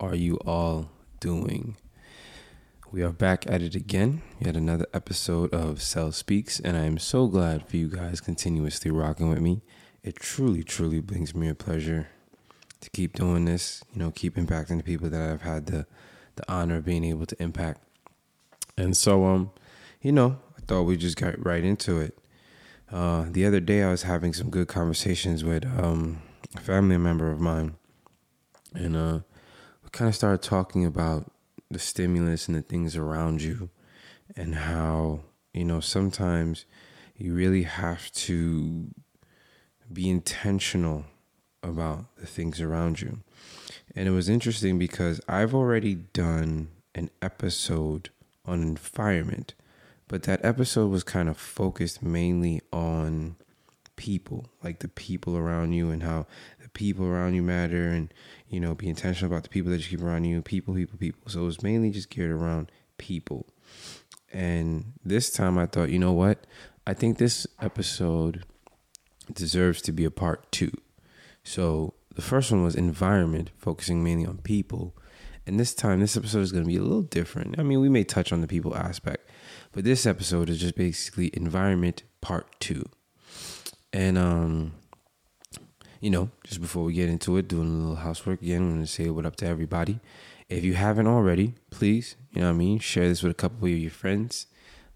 are 0.00 0.14
you 0.14 0.36
all 0.46 0.90
doing? 1.20 1.76
We 2.92 3.02
are 3.02 3.10
back 3.10 3.46
at 3.46 3.62
it 3.62 3.74
again, 3.74 4.22
yet 4.40 4.56
another 4.56 4.86
episode 4.94 5.52
of 5.52 5.82
Cell 5.82 6.12
Speaks, 6.12 6.60
and 6.60 6.76
I 6.76 6.84
am 6.84 6.98
so 6.98 7.26
glad 7.26 7.66
for 7.66 7.76
you 7.76 7.88
guys 7.88 8.20
continuously 8.20 8.90
rocking 8.90 9.28
with 9.28 9.40
me. 9.40 9.60
It 10.02 10.16
truly, 10.16 10.62
truly 10.62 11.00
brings 11.00 11.34
me 11.34 11.48
a 11.48 11.54
pleasure 11.54 12.08
to 12.80 12.90
keep 12.90 13.14
doing 13.14 13.44
this, 13.44 13.82
you 13.92 13.98
know, 13.98 14.12
keep 14.12 14.36
impacting 14.36 14.78
the 14.78 14.84
people 14.84 15.10
that 15.10 15.20
I've 15.20 15.42
had 15.42 15.66
the, 15.66 15.86
the 16.36 16.50
honor 16.50 16.76
of 16.76 16.84
being 16.84 17.04
able 17.04 17.26
to 17.26 17.42
impact. 17.42 17.82
And 18.76 18.96
so, 18.96 19.26
um, 19.26 19.50
you 20.00 20.12
know, 20.12 20.38
I 20.56 20.60
thought 20.60 20.84
we 20.84 20.96
just 20.96 21.16
got 21.16 21.44
right 21.44 21.64
into 21.64 22.00
it. 22.00 22.16
Uh, 22.90 23.26
the 23.28 23.44
other 23.44 23.60
day, 23.60 23.82
I 23.82 23.90
was 23.90 24.04
having 24.04 24.32
some 24.32 24.48
good 24.48 24.68
conversations 24.68 25.44
with 25.44 25.66
um, 25.66 26.22
a 26.56 26.60
family 26.60 26.96
member 26.96 27.30
of 27.30 27.40
mine, 27.40 27.74
and 28.72 28.96
uh, 28.96 29.18
kind 29.92 30.08
of 30.08 30.14
started 30.14 30.42
talking 30.42 30.84
about 30.84 31.30
the 31.70 31.78
stimulus 31.78 32.48
and 32.48 32.56
the 32.56 32.62
things 32.62 32.96
around 32.96 33.42
you, 33.42 33.70
and 34.36 34.54
how 34.54 35.20
you 35.52 35.64
know 35.64 35.80
sometimes 35.80 36.64
you 37.16 37.34
really 37.34 37.64
have 37.64 38.12
to 38.12 38.88
be 39.92 40.08
intentional 40.08 41.04
about 41.62 42.14
the 42.16 42.26
things 42.26 42.60
around 42.60 43.00
you. 43.00 43.18
And 43.96 44.06
it 44.06 44.12
was 44.12 44.28
interesting 44.28 44.78
because 44.78 45.20
I've 45.28 45.54
already 45.54 45.94
done 45.94 46.68
an 46.94 47.10
episode 47.20 48.10
on 48.44 48.62
environment 48.62 49.54
but 50.08 50.22
that 50.22 50.42
episode 50.42 50.90
was 50.90 51.04
kind 51.04 51.28
of 51.28 51.36
focused 51.36 52.02
mainly 52.02 52.62
on 52.72 53.36
people, 53.98 54.48
like 54.62 54.78
the 54.78 54.88
people 54.88 55.36
around 55.36 55.72
you 55.72 55.90
and 55.90 56.02
how 56.02 56.26
the 56.62 56.68
people 56.70 57.04
around 57.04 57.34
you 57.34 57.42
matter 57.42 57.88
and, 57.88 58.14
you 58.48 58.60
know, 58.60 58.74
be 58.74 58.88
intentional 58.88 59.30
about 59.30 59.42
the 59.42 59.50
people 59.50 59.70
that 59.70 59.80
you 59.80 59.98
keep 59.98 60.06
around 60.06 60.24
you, 60.24 60.40
people, 60.40 60.72
people, 60.72 60.96
people. 60.96 61.20
So 61.26 61.42
it 61.42 61.44
was 61.44 61.62
mainly 61.62 61.90
just 61.90 62.08
geared 62.08 62.30
around 62.30 62.72
people. 62.96 63.46
And 64.32 64.94
this 65.04 65.30
time 65.30 65.58
I 65.58 65.66
thought, 65.66 65.90
you 65.90 65.98
know 65.98 66.12
what? 66.12 66.46
I 66.86 66.94
think 66.94 67.18
this 67.18 67.46
episode 67.60 68.44
deserves 69.30 69.82
to 69.82 69.92
be 69.92 70.04
a 70.04 70.10
part 70.10 70.50
two. 70.50 70.72
So 71.42 71.94
the 72.14 72.22
first 72.22 72.50
one 72.50 72.62
was 72.62 72.74
environment, 72.74 73.50
focusing 73.58 74.02
mainly 74.02 74.24
on 74.26 74.38
people. 74.38 74.96
And 75.46 75.58
this 75.58 75.74
time, 75.74 76.00
this 76.00 76.16
episode 76.16 76.40
is 76.40 76.52
going 76.52 76.64
to 76.64 76.68
be 76.68 76.76
a 76.76 76.82
little 76.82 77.02
different. 77.02 77.58
I 77.58 77.62
mean, 77.62 77.80
we 77.80 77.88
may 77.88 78.04
touch 78.04 78.32
on 78.32 78.42
the 78.42 78.46
people 78.46 78.76
aspect, 78.76 79.28
but 79.72 79.82
this 79.82 80.06
episode 80.06 80.48
is 80.50 80.60
just 80.60 80.76
basically 80.76 81.30
environment 81.32 82.04
part 82.20 82.60
two. 82.60 82.84
And 83.92 84.18
um, 84.18 84.72
you 86.00 86.10
know, 86.10 86.30
just 86.44 86.60
before 86.60 86.84
we 86.84 86.92
get 86.92 87.08
into 87.08 87.36
it, 87.36 87.48
doing 87.48 87.68
a 87.68 87.78
little 87.78 87.96
housework 87.96 88.42
again, 88.42 88.62
I'm 88.62 88.74
gonna 88.74 88.86
say 88.86 89.08
what 89.10 89.26
up 89.26 89.36
to 89.36 89.46
everybody. 89.46 90.00
If 90.48 90.64
you 90.64 90.74
haven't 90.74 91.06
already, 91.06 91.54
please, 91.70 92.16
you 92.32 92.40
know 92.40 92.48
what 92.48 92.54
I 92.54 92.58
mean, 92.58 92.78
share 92.78 93.08
this 93.08 93.22
with 93.22 93.32
a 93.32 93.34
couple 93.34 93.66
of 93.66 93.70
your 93.70 93.90
friends. 93.90 94.46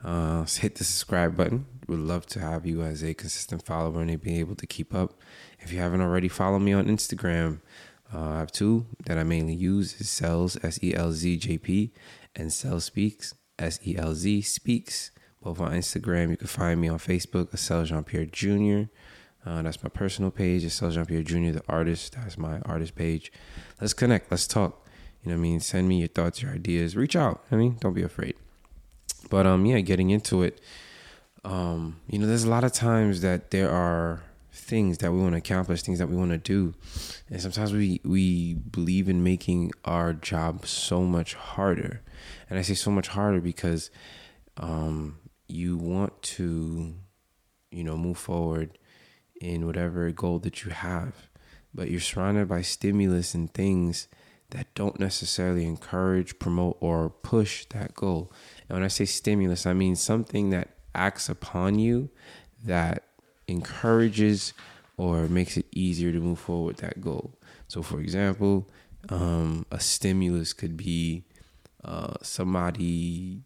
Uh, 0.02 0.44
hit 0.60 0.76
the 0.76 0.84
subscribe 0.84 1.36
button. 1.36 1.66
Would 1.88 1.98
love 1.98 2.26
to 2.26 2.40
have 2.40 2.66
you 2.66 2.82
as 2.82 3.02
a 3.02 3.14
consistent 3.14 3.64
follower 3.64 4.00
and 4.00 4.20
be 4.20 4.38
able 4.38 4.54
to 4.56 4.66
keep 4.66 4.94
up. 4.94 5.14
If 5.58 5.72
you 5.72 5.78
haven't 5.78 6.00
already, 6.00 6.28
follow 6.28 6.58
me 6.58 6.72
on 6.72 6.86
Instagram. 6.86 7.60
Uh, 8.12 8.30
I 8.30 8.38
have 8.38 8.52
two 8.52 8.86
that 9.06 9.18
I 9.18 9.24
mainly 9.24 9.54
use: 9.54 10.00
is 10.00 10.08
Cells 10.08 10.56
S 10.62 10.78
E 10.82 10.94
L 10.94 11.12
Z 11.12 11.36
J 11.38 11.58
P 11.58 11.92
and 12.34 12.52
Cell 12.52 12.80
Speaks 12.80 13.34
S 13.58 13.78
E 13.86 13.96
L 13.96 14.14
Z 14.14 14.42
Speaks, 14.42 15.11
both 15.42 15.60
on 15.60 15.72
Instagram. 15.72 16.30
You 16.30 16.36
can 16.36 16.46
find 16.46 16.80
me 16.80 16.88
on 16.88 16.98
Facebook, 16.98 17.50
Acel 17.50 17.84
Jean 17.84 18.04
Pierre 18.04 18.26
Jr. 18.26 18.90
Uh, 19.44 19.62
that's 19.62 19.82
my 19.82 19.88
personal 19.88 20.30
page, 20.30 20.62
Acel 20.64 20.92
Jean 20.92 21.06
Pierre 21.06 21.22
Jr., 21.22 21.58
the 21.58 21.62
artist. 21.68 22.14
That's 22.14 22.38
my 22.38 22.60
artist 22.60 22.94
page. 22.94 23.32
Let's 23.80 23.92
connect. 23.92 24.30
Let's 24.30 24.46
talk. 24.46 24.86
You 25.22 25.30
know 25.30 25.36
what 25.36 25.40
I 25.40 25.42
mean? 25.42 25.60
Send 25.60 25.88
me 25.88 25.98
your 25.98 26.08
thoughts, 26.08 26.42
your 26.42 26.52
ideas. 26.52 26.96
Reach 26.96 27.16
out. 27.16 27.44
I 27.50 27.56
mean, 27.56 27.76
don't 27.80 27.94
be 27.94 28.02
afraid. 28.02 28.34
But 29.30 29.46
um, 29.46 29.66
yeah, 29.66 29.80
getting 29.80 30.10
into 30.10 30.42
it. 30.42 30.60
Um, 31.44 32.00
you 32.08 32.18
know, 32.18 32.26
there's 32.26 32.44
a 32.44 32.50
lot 32.50 32.64
of 32.64 32.72
times 32.72 33.20
that 33.22 33.50
there 33.50 33.70
are 33.70 34.22
things 34.52 34.98
that 34.98 35.12
we 35.12 35.18
want 35.18 35.32
to 35.32 35.38
accomplish, 35.38 35.82
things 35.82 35.98
that 35.98 36.08
we 36.08 36.16
want 36.16 36.30
to 36.30 36.38
do, 36.38 36.74
and 37.28 37.40
sometimes 37.40 37.72
we 37.72 38.00
we 38.04 38.54
believe 38.54 39.08
in 39.08 39.24
making 39.24 39.72
our 39.84 40.12
job 40.12 40.66
so 40.66 41.02
much 41.02 41.34
harder 41.34 42.02
and 42.52 42.58
I 42.58 42.62
say 42.62 42.74
so 42.74 42.90
much 42.90 43.08
harder 43.08 43.40
because 43.40 43.90
um, 44.58 45.18
you 45.52 45.76
want 45.76 46.22
to, 46.22 46.94
you 47.70 47.84
know, 47.84 47.96
move 47.96 48.18
forward 48.18 48.78
in 49.40 49.66
whatever 49.66 50.10
goal 50.10 50.38
that 50.40 50.64
you 50.64 50.70
have, 50.70 51.28
but 51.74 51.90
you're 51.90 52.00
surrounded 52.00 52.48
by 52.48 52.62
stimulus 52.62 53.34
and 53.34 53.52
things 53.52 54.08
that 54.50 54.72
don't 54.74 55.00
necessarily 55.00 55.64
encourage, 55.64 56.38
promote, 56.38 56.76
or 56.80 57.08
push 57.08 57.64
that 57.66 57.94
goal. 57.94 58.32
And 58.68 58.76
when 58.76 58.84
I 58.84 58.88
say 58.88 59.04
stimulus, 59.04 59.66
I 59.66 59.72
mean 59.72 59.96
something 59.96 60.50
that 60.50 60.68
acts 60.94 61.28
upon 61.28 61.78
you 61.78 62.10
that 62.64 63.04
encourages 63.48 64.52
or 64.96 65.26
makes 65.28 65.56
it 65.56 65.66
easier 65.72 66.12
to 66.12 66.20
move 66.20 66.38
forward 66.38 66.76
that 66.76 67.00
goal. 67.00 67.38
So, 67.66 67.82
for 67.82 68.00
example, 68.00 68.68
um, 69.08 69.66
a 69.70 69.80
stimulus 69.80 70.52
could 70.52 70.76
be 70.76 71.24
uh, 71.82 72.14
somebody, 72.22 73.42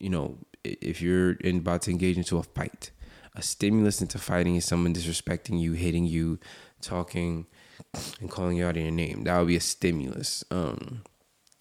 you 0.00 0.10
know, 0.10 0.38
if 0.80 1.00
you're 1.00 1.36
about 1.44 1.82
to 1.82 1.90
engage 1.90 2.16
into 2.16 2.38
a 2.38 2.42
fight, 2.42 2.90
a 3.34 3.42
stimulus 3.42 4.00
into 4.00 4.18
fighting 4.18 4.56
is 4.56 4.64
someone 4.64 4.94
disrespecting 4.94 5.60
you, 5.60 5.72
hitting 5.72 6.06
you, 6.06 6.38
talking, 6.80 7.46
and 8.20 8.30
calling 8.30 8.56
you 8.56 8.66
out 8.66 8.76
in 8.76 8.82
your 8.82 8.92
name. 8.92 9.24
That 9.24 9.38
would 9.38 9.48
be 9.48 9.56
a 9.56 9.60
stimulus. 9.60 10.42
Um, 10.50 11.02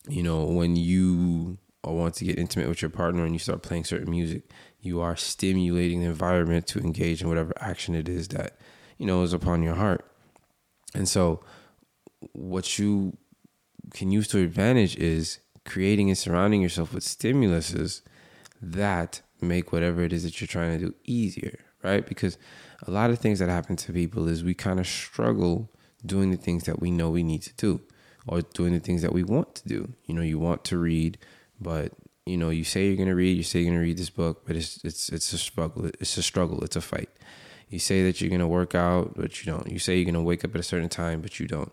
you 0.07 0.23
know, 0.23 0.45
when 0.45 0.75
you 0.75 1.57
want 1.83 2.15
to 2.15 2.25
get 2.25 2.39
intimate 2.39 2.67
with 2.67 2.81
your 2.81 2.89
partner 2.89 3.25
and 3.25 3.33
you 3.33 3.39
start 3.39 3.61
playing 3.61 3.83
certain 3.83 4.09
music, 4.09 4.43
you 4.79 5.01
are 5.01 5.15
stimulating 5.15 6.01
the 6.01 6.07
environment 6.07 6.67
to 6.67 6.79
engage 6.79 7.21
in 7.21 7.27
whatever 7.27 7.53
action 7.59 7.95
it 7.95 8.07
is 8.07 8.29
that, 8.29 8.57
you 8.97 9.05
know, 9.05 9.23
is 9.23 9.33
upon 9.33 9.63
your 9.63 9.75
heart. 9.75 10.05
And 10.93 11.07
so, 11.09 11.43
what 12.31 12.79
you 12.79 13.17
can 13.93 14.11
use 14.11 14.27
to 14.29 14.39
advantage 14.39 14.95
is 14.95 15.39
creating 15.65 16.09
and 16.09 16.17
surrounding 16.17 16.61
yourself 16.61 16.93
with 16.93 17.03
stimuluses 17.03 18.01
that 18.71 19.21
make 19.41 19.71
whatever 19.71 20.01
it 20.03 20.13
is 20.13 20.23
that 20.23 20.39
you're 20.39 20.47
trying 20.47 20.77
to 20.77 20.85
do 20.87 20.95
easier, 21.03 21.59
right? 21.83 22.05
Because 22.05 22.37
a 22.87 22.91
lot 22.91 23.09
of 23.09 23.19
things 23.19 23.39
that 23.39 23.49
happen 23.49 23.75
to 23.75 23.93
people 23.93 24.27
is 24.27 24.43
we 24.43 24.53
kind 24.53 24.79
of 24.79 24.87
struggle 24.87 25.71
doing 26.05 26.31
the 26.31 26.37
things 26.37 26.63
that 26.63 26.79
we 26.79 26.91
know 26.91 27.09
we 27.09 27.23
need 27.23 27.41
to 27.43 27.53
do 27.53 27.81
or 28.27 28.41
doing 28.41 28.73
the 28.73 28.79
things 28.79 29.01
that 29.01 29.13
we 29.13 29.23
want 29.23 29.55
to 29.55 29.67
do. 29.67 29.93
You 30.05 30.15
know, 30.15 30.21
you 30.21 30.39
want 30.39 30.63
to 30.65 30.77
read, 30.77 31.17
but 31.59 31.93
you 32.25 32.37
know, 32.37 32.49
you 32.49 32.63
say 32.63 32.87
you're 32.87 32.95
going 32.95 33.07
to 33.07 33.15
read, 33.15 33.37
you 33.37 33.43
say 33.43 33.59
you're 33.59 33.69
going 33.69 33.79
to 33.79 33.85
read 33.85 33.97
this 33.97 34.09
book, 34.09 34.43
but 34.47 34.55
it's 34.55 34.83
it's 34.83 35.09
it's 35.09 35.31
a 35.33 35.37
struggle. 35.37 35.89
It's 35.99 36.17
a 36.17 36.23
struggle. 36.23 36.63
It's 36.63 36.75
a 36.75 36.81
fight. 36.81 37.09
You 37.69 37.79
say 37.79 38.03
that 38.03 38.19
you're 38.19 38.29
going 38.29 38.41
to 38.41 38.47
work 38.47 38.73
out, 38.73 39.13
but 39.15 39.43
you 39.43 39.51
don't. 39.51 39.71
You 39.71 39.79
say 39.79 39.95
you're 39.95 40.05
going 40.05 40.15
to 40.15 40.21
wake 40.21 40.43
up 40.43 40.55
at 40.55 40.59
a 40.59 40.63
certain 40.63 40.89
time, 40.89 41.21
but 41.21 41.39
you 41.39 41.47
don't. 41.47 41.71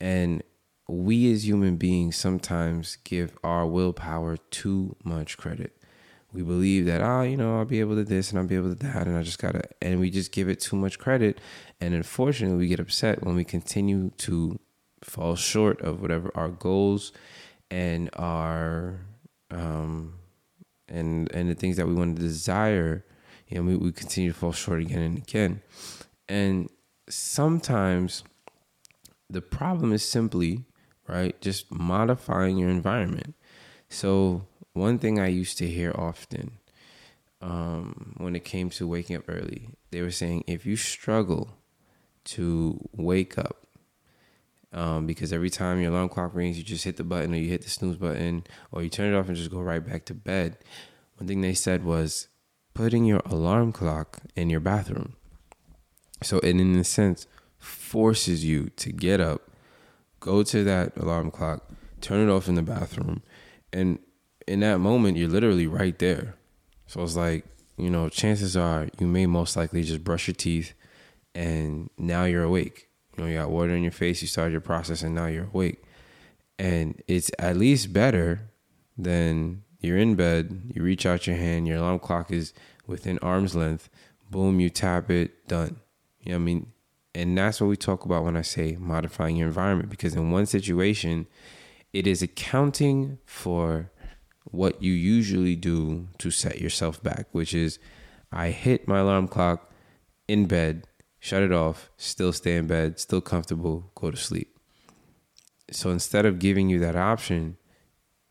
And 0.00 0.42
we 0.88 1.32
as 1.32 1.46
human 1.46 1.76
beings 1.76 2.16
sometimes 2.16 2.96
give 3.04 3.38
our 3.42 3.66
willpower 3.66 4.36
too 4.50 4.96
much 5.04 5.36
credit. 5.36 5.79
We 6.32 6.42
believe 6.42 6.86
that, 6.86 7.02
ah, 7.02 7.20
oh, 7.20 7.22
you 7.22 7.36
know, 7.36 7.58
I'll 7.58 7.64
be 7.64 7.80
able 7.80 7.96
to 7.96 8.04
this 8.04 8.30
and 8.30 8.38
I'll 8.38 8.46
be 8.46 8.54
able 8.54 8.74
to 8.74 8.86
that, 8.86 9.06
and 9.06 9.16
I 9.16 9.22
just 9.22 9.38
gotta, 9.38 9.62
and 9.82 9.98
we 9.98 10.10
just 10.10 10.32
give 10.32 10.48
it 10.48 10.60
too 10.60 10.76
much 10.76 10.98
credit. 10.98 11.40
And 11.80 11.94
unfortunately, 11.94 12.56
we 12.56 12.68
get 12.68 12.80
upset 12.80 13.24
when 13.24 13.34
we 13.34 13.44
continue 13.44 14.10
to 14.18 14.58
fall 15.02 15.34
short 15.34 15.80
of 15.80 16.00
whatever 16.00 16.30
our 16.34 16.48
goals 16.48 17.12
and 17.70 18.10
our, 18.14 19.00
um, 19.50 20.14
and 20.88 21.30
and 21.32 21.50
the 21.50 21.54
things 21.54 21.76
that 21.76 21.86
we 21.86 21.94
want 21.94 22.16
to 22.16 22.22
desire. 22.22 23.04
You 23.48 23.58
know, 23.58 23.64
we, 23.64 23.76
we 23.76 23.92
continue 23.92 24.32
to 24.32 24.38
fall 24.38 24.52
short 24.52 24.80
again 24.80 25.00
and 25.00 25.18
again. 25.18 25.62
And 26.28 26.70
sometimes 27.08 28.22
the 29.28 29.40
problem 29.40 29.92
is 29.92 30.08
simply 30.08 30.64
right? 31.10 31.40
Just 31.40 31.70
modifying 31.70 32.56
your 32.56 32.70
environment. 32.70 33.34
So, 33.88 34.46
one 34.80 34.98
thing 34.98 35.18
I 35.18 35.28
used 35.28 35.58
to 35.58 35.66
hear 35.66 35.92
often 35.94 36.58
um, 37.40 38.14
when 38.18 38.34
it 38.34 38.44
came 38.44 38.70
to 38.70 38.86
waking 38.86 39.16
up 39.16 39.24
early, 39.28 39.70
they 39.90 40.02
were 40.02 40.10
saying 40.10 40.44
if 40.46 40.66
you 40.66 40.76
struggle 40.76 41.50
to 42.24 42.78
wake 42.92 43.38
up, 43.38 43.66
um, 44.72 45.06
because 45.06 45.32
every 45.32 45.50
time 45.50 45.80
your 45.80 45.90
alarm 45.90 46.08
clock 46.08 46.34
rings, 46.34 46.56
you 46.56 46.64
just 46.64 46.84
hit 46.84 46.96
the 46.96 47.04
button 47.04 47.34
or 47.34 47.38
you 47.38 47.48
hit 47.48 47.62
the 47.62 47.70
snooze 47.70 47.96
button 47.96 48.44
or 48.72 48.82
you 48.82 48.88
turn 48.88 49.12
it 49.12 49.16
off 49.16 49.28
and 49.28 49.36
just 49.36 49.50
go 49.50 49.60
right 49.60 49.84
back 49.84 50.04
to 50.06 50.14
bed. 50.14 50.58
One 51.16 51.26
thing 51.26 51.40
they 51.40 51.54
said 51.54 51.84
was 51.84 52.28
putting 52.72 53.04
your 53.04 53.22
alarm 53.26 53.72
clock 53.72 54.20
in 54.36 54.48
your 54.48 54.60
bathroom. 54.60 55.16
So, 56.22 56.38
it 56.38 56.50
in 56.50 56.76
a 56.76 56.84
sense 56.84 57.26
forces 57.58 58.44
you 58.44 58.70
to 58.76 58.92
get 58.92 59.20
up 59.20 59.50
go 60.20 60.42
to 60.42 60.62
that 60.64 60.96
alarm 60.96 61.30
clock, 61.30 61.66
turn 62.00 62.28
it 62.28 62.32
off 62.32 62.46
in 62.46 62.54
the 62.54 62.62
bathroom, 62.62 63.22
and 63.72 63.98
in 64.50 64.60
that 64.60 64.78
moment 64.78 65.16
you're 65.16 65.28
literally 65.28 65.68
right 65.68 65.96
there. 66.00 66.34
So 66.88 67.02
it's 67.04 67.14
like, 67.14 67.44
you 67.76 67.88
know, 67.88 68.08
chances 68.08 68.56
are 68.56 68.88
you 68.98 69.06
may 69.06 69.26
most 69.26 69.56
likely 69.56 69.84
just 69.84 70.02
brush 70.02 70.26
your 70.26 70.34
teeth 70.34 70.72
and 71.36 71.88
now 71.96 72.24
you're 72.24 72.42
awake. 72.42 72.88
You 73.16 73.22
know, 73.22 73.30
you 73.30 73.38
got 73.38 73.50
water 73.50 73.70
in 73.70 73.82
your 73.82 73.92
face, 73.92 74.20
you 74.22 74.28
started 74.28 74.50
your 74.50 74.60
process, 74.60 75.02
and 75.02 75.14
now 75.14 75.26
you're 75.26 75.44
awake. 75.44 75.82
And 76.58 77.00
it's 77.06 77.30
at 77.38 77.56
least 77.56 77.92
better 77.92 78.50
than 78.98 79.62
you're 79.78 79.96
in 79.96 80.16
bed, 80.16 80.72
you 80.74 80.82
reach 80.82 81.06
out 81.06 81.28
your 81.28 81.36
hand, 81.36 81.68
your 81.68 81.78
alarm 81.78 82.00
clock 82.00 82.32
is 82.32 82.52
within 82.88 83.18
arm's 83.20 83.54
length, 83.54 83.88
boom, 84.30 84.58
you 84.58 84.68
tap 84.68 85.10
it, 85.10 85.46
done. 85.46 85.76
You 86.22 86.32
know 86.32 86.38
what 86.38 86.42
I 86.42 86.44
mean? 86.44 86.72
And 87.14 87.38
that's 87.38 87.60
what 87.60 87.68
we 87.68 87.76
talk 87.76 88.04
about 88.04 88.24
when 88.24 88.36
I 88.36 88.42
say 88.42 88.76
modifying 88.78 89.36
your 89.36 89.48
environment, 89.48 89.90
because 89.90 90.14
in 90.14 90.32
one 90.32 90.46
situation, 90.46 91.28
it 91.92 92.06
is 92.06 92.20
accounting 92.20 93.18
for 93.24 93.90
what 94.44 94.82
you 94.82 94.92
usually 94.92 95.56
do 95.56 96.08
to 96.18 96.30
set 96.30 96.60
yourself 96.60 97.02
back, 97.02 97.26
which 97.32 97.54
is 97.54 97.78
I 98.32 98.50
hit 98.50 98.88
my 98.88 98.98
alarm 98.98 99.28
clock 99.28 99.70
in 100.28 100.46
bed, 100.46 100.86
shut 101.18 101.42
it 101.42 101.52
off, 101.52 101.90
still 101.96 102.32
stay 102.32 102.56
in 102.56 102.66
bed, 102.66 102.98
still 102.98 103.20
comfortable, 103.20 103.90
go 103.94 104.10
to 104.10 104.16
sleep. 104.16 104.56
So 105.70 105.90
instead 105.90 106.26
of 106.26 106.38
giving 106.38 106.68
you 106.68 106.78
that 106.80 106.96
option, 106.96 107.56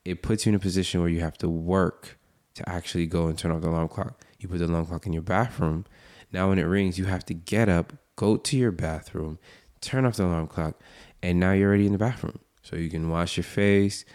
it 0.03 0.23
puts 0.23 0.45
you 0.45 0.51
in 0.51 0.55
a 0.55 0.59
position 0.59 1.01
where 1.01 1.09
you 1.09 1.21
have 1.21 1.37
to 1.39 1.49
work 1.49 2.17
to 2.55 2.67
actually 2.67 3.05
go 3.05 3.27
and 3.27 3.37
turn 3.37 3.51
off 3.51 3.61
the 3.61 3.69
alarm 3.69 3.87
clock. 3.87 4.25
You 4.39 4.49
put 4.49 4.59
the 4.59 4.65
alarm 4.65 4.87
clock 4.87 5.05
in 5.05 5.13
your 5.13 5.21
bathroom. 5.21 5.85
Now, 6.31 6.49
when 6.49 6.59
it 6.59 6.63
rings, 6.63 6.97
you 6.97 7.05
have 7.05 7.25
to 7.25 7.33
get 7.33 7.69
up, 7.69 7.93
go 8.15 8.37
to 8.37 8.57
your 8.57 8.71
bathroom, 8.71 9.39
turn 9.81 10.05
off 10.05 10.17
the 10.17 10.25
alarm 10.25 10.47
clock, 10.47 10.81
and 11.21 11.39
now 11.39 11.53
you're 11.53 11.69
already 11.69 11.85
in 11.85 11.91
the 11.91 11.97
bathroom. 11.97 12.39
So 12.61 12.75
you 12.75 12.89
can 12.89 13.09
wash 13.09 13.37
your 13.37 13.43
face, 13.43 14.05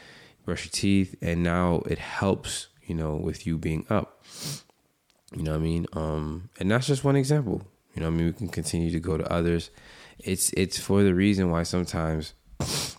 brush 0.44 0.64
your 0.64 0.72
teeth, 0.72 1.14
and 1.20 1.42
now 1.42 1.82
it 1.86 1.98
helps, 1.98 2.68
you 2.82 2.94
know, 2.94 3.16
with 3.16 3.46
you 3.46 3.58
being 3.58 3.86
up. 3.88 4.24
You 5.34 5.42
know 5.42 5.52
what 5.52 5.60
I 5.60 5.62
mean? 5.62 5.86
Um, 5.92 6.50
and 6.60 6.70
that's 6.70 6.86
just 6.86 7.04
one 7.04 7.16
example. 7.16 7.62
You 7.94 8.02
know, 8.02 8.08
I 8.08 8.10
mean, 8.10 8.26
we 8.26 8.32
can 8.32 8.48
continue 8.48 8.90
to 8.90 9.00
go 9.00 9.16
to 9.16 9.32
others. 9.32 9.70
It's 10.18 10.52
it's 10.52 10.78
for 10.78 11.02
the 11.02 11.14
reason 11.14 11.50
why 11.50 11.62
sometimes 11.62 12.34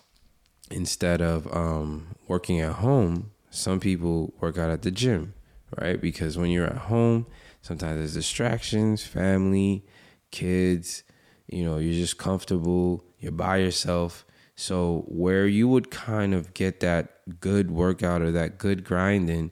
instead 0.71 1.21
of 1.21 1.53
um, 1.55 2.15
working 2.27 2.59
at 2.59 2.73
home, 2.73 3.31
some 3.49 3.79
people 3.79 4.33
work 4.39 4.57
out 4.57 4.69
at 4.69 4.81
the 4.81 4.91
gym, 4.91 5.33
right? 5.79 5.99
Because 5.99 6.37
when 6.37 6.49
you're 6.49 6.67
at 6.67 6.77
home, 6.77 7.25
sometimes 7.61 7.97
there's 7.99 8.13
distractions, 8.13 9.03
family, 9.03 9.85
kids, 10.31 11.03
you 11.47 11.63
know, 11.63 11.77
you're 11.77 11.93
just 11.93 12.17
comfortable, 12.17 13.03
you're 13.19 13.31
by 13.31 13.57
yourself. 13.57 14.25
So, 14.55 15.03
where 15.07 15.47
you 15.47 15.67
would 15.67 15.91
kind 15.91 16.33
of 16.33 16.53
get 16.53 16.79
that 16.79 17.39
good 17.39 17.71
workout 17.71 18.21
or 18.21 18.31
that 18.31 18.57
good 18.57 18.85
grinding, 18.85 19.51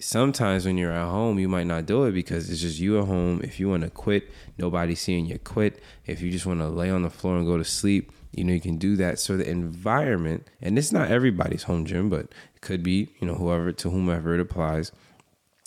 sometimes 0.00 0.66
when 0.66 0.76
you're 0.76 0.92
at 0.92 1.08
home, 1.08 1.38
you 1.38 1.48
might 1.48 1.66
not 1.66 1.86
do 1.86 2.04
it 2.04 2.12
because 2.12 2.50
it's 2.50 2.60
just 2.60 2.78
you 2.78 3.00
at 3.00 3.06
home. 3.06 3.40
If 3.42 3.58
you 3.58 3.68
want 3.68 3.82
to 3.82 3.90
quit, 3.90 4.30
nobody's 4.58 5.00
seeing 5.00 5.26
you 5.26 5.38
quit. 5.38 5.82
If 6.06 6.20
you 6.20 6.30
just 6.30 6.46
want 6.46 6.60
to 6.60 6.68
lay 6.68 6.90
on 6.90 7.02
the 7.02 7.10
floor 7.10 7.36
and 7.36 7.46
go 7.46 7.56
to 7.56 7.64
sleep, 7.64 8.12
you 8.32 8.44
know, 8.44 8.52
you 8.52 8.60
can 8.60 8.76
do 8.76 8.96
that. 8.96 9.18
So 9.18 9.36
the 9.36 9.48
environment, 9.48 10.48
and 10.60 10.78
it's 10.78 10.92
not 10.92 11.10
everybody's 11.10 11.64
home 11.64 11.84
gym, 11.84 12.08
but 12.08 12.26
it 12.54 12.60
could 12.60 12.82
be, 12.82 13.08
you 13.18 13.26
know, 13.26 13.34
whoever 13.34 13.72
to 13.72 13.90
whomever 13.90 14.34
it 14.34 14.40
applies. 14.40 14.92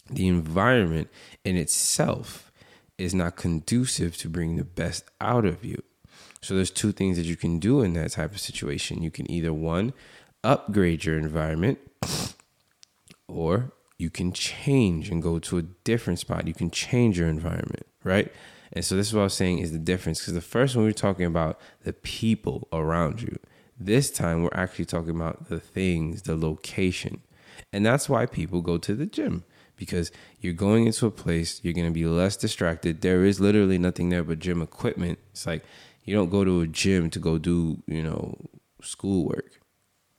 The 0.10 0.28
environment 0.28 1.10
in 1.44 1.56
itself 1.58 2.52
is 2.98 3.14
not 3.14 3.36
conducive 3.36 4.18
to 4.18 4.30
bring 4.30 4.56
the 4.56 4.64
best 4.64 5.06
out 5.20 5.46
of 5.46 5.64
you. 5.64 5.82
So 6.42 6.56
there's 6.56 6.72
two 6.72 6.92
things 6.92 7.18
that 7.18 7.26
you 7.26 7.36
can 7.36 7.60
do 7.60 7.82
in 7.82 7.94
that 7.94 8.12
type 8.12 8.32
of 8.32 8.40
situation. 8.40 9.04
You 9.04 9.12
can 9.12 9.30
either 9.30 9.54
one, 9.54 9.94
upgrade 10.44 11.06
your 11.06 11.18
environment, 11.18 11.80
or 13.28 13.74
you 13.98 14.10
can 14.10 14.32
change 14.32 15.10
and 15.10 15.22
go 15.22 15.40
to 15.40 15.58
a 15.58 15.62
different 15.62 16.20
spot. 16.20 16.48
You 16.48 16.54
can 16.54 16.72
change 16.72 17.20
your 17.20 17.28
environment, 17.28 17.86
right? 18.04 18.32
And 18.72 18.86
so 18.86 18.96
this 18.96 19.08
is 19.08 19.14
what 19.14 19.22
I 19.22 19.26
was 19.26 19.34
saying 19.34 19.60
is 19.60 19.72
the 19.72 19.80
difference. 19.80 20.20
Because 20.22 20.34
the 20.34 20.42
first 20.42 20.76
one 20.76 20.86
we 20.86 20.90
were 20.90 20.94
talking 20.94 21.26
about 21.26 21.60
the 21.84 21.94
people 21.94 22.68
around 22.72 23.22
you. 23.22 23.38
This 23.78 24.12
time 24.12 24.44
we're 24.44 24.50
actually 24.54 24.86
talking 24.86 25.16
about 25.16 25.50
the 25.50 25.60
things, 25.60 26.24
the 26.24 26.36
location. 26.36 27.22
And 27.74 27.86
that's 27.86 28.08
why 28.10 28.26
people 28.26 28.62
go 28.62 28.78
to 28.78 28.94
the 28.96 29.06
gym. 29.06 29.44
Because 29.76 30.12
you're 30.42 30.54
going 30.54 30.86
into 30.86 31.06
a 31.06 31.12
place, 31.12 31.62
you're 31.64 31.74
gonna 31.74 31.92
be 31.92 32.06
less 32.06 32.36
distracted. 32.36 33.02
There 33.02 33.24
is 33.24 33.40
literally 33.40 33.78
nothing 33.78 34.10
there 34.10 34.24
but 34.24 34.40
gym 34.40 34.62
equipment. 34.62 35.20
It's 35.32 35.46
like 35.46 35.64
you 36.10 36.16
don't 36.16 36.32
go 36.32 36.44
to 36.44 36.62
a 36.62 36.68
gym 36.68 37.12
to 37.12 37.20
go 37.20 37.38
do, 37.38 37.84
you 37.86 38.02
know, 38.02 38.36
schoolwork. 38.82 39.60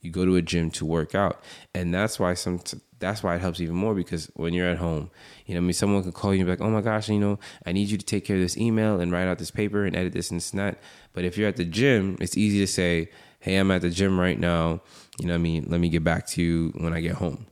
You 0.01 0.13
go 0.13 0.25
to 0.25 0.37
a 0.37 0.43
gym 0.43 0.71
to 0.73 0.85
work 0.87 1.17
out. 1.17 1.43
And 1.75 1.93
that's 1.93 2.21
why 2.21 2.35
some 2.35 2.61
that's 3.01 3.25
why 3.25 3.35
it 3.35 3.41
helps 3.41 3.61
even 3.61 3.75
more 3.75 3.97
because 3.97 4.31
when 4.35 4.55
you're 4.55 4.69
at 4.69 4.79
home, 4.79 5.11
you 5.47 5.55
know, 5.55 5.59
I 5.59 5.63
mean, 5.63 5.73
someone 5.73 6.05
can 6.05 6.13
call 6.13 6.33
you 6.33 6.43
and 6.43 6.47
be 6.47 6.53
like, 6.53 6.61
oh 6.61 6.71
my 6.71 6.81
gosh, 6.81 7.09
you 7.09 7.19
know, 7.19 7.41
I 7.67 7.73
need 7.73 7.89
you 7.89 7.99
to 7.99 8.07
take 8.07 8.25
care 8.25 8.37
of 8.37 8.43
this 8.43 8.57
email 8.57 9.01
and 9.01 9.11
write 9.11 9.27
out 9.27 9.39
this 9.39 9.51
paper 9.51 9.85
and 9.85 9.97
edit 9.97 10.13
this 10.13 10.31
and 10.31 10.39
this 10.39 10.53
and 10.53 10.61
that. 10.61 10.79
But 11.13 11.25
if 11.25 11.37
you're 11.37 11.49
at 11.49 11.57
the 11.57 11.65
gym, 11.65 12.17
it's 12.21 12.37
easy 12.37 12.61
to 12.61 12.69
say, 12.69 13.11
hey, 13.41 13.57
I'm 13.57 13.73
at 13.73 13.83
the 13.83 13.91
gym 13.91 14.21
right 14.21 14.39
now. 14.39 14.83
You 15.19 15.27
know 15.27 15.35
I 15.35 15.39
mean? 15.39 15.67
Let 15.69 15.81
me 15.81 15.89
get 15.89 16.05
back 16.05 16.29
to 16.29 16.43
you 16.43 16.73
when 16.77 16.93
I 16.93 17.01
get 17.01 17.17
home. 17.17 17.47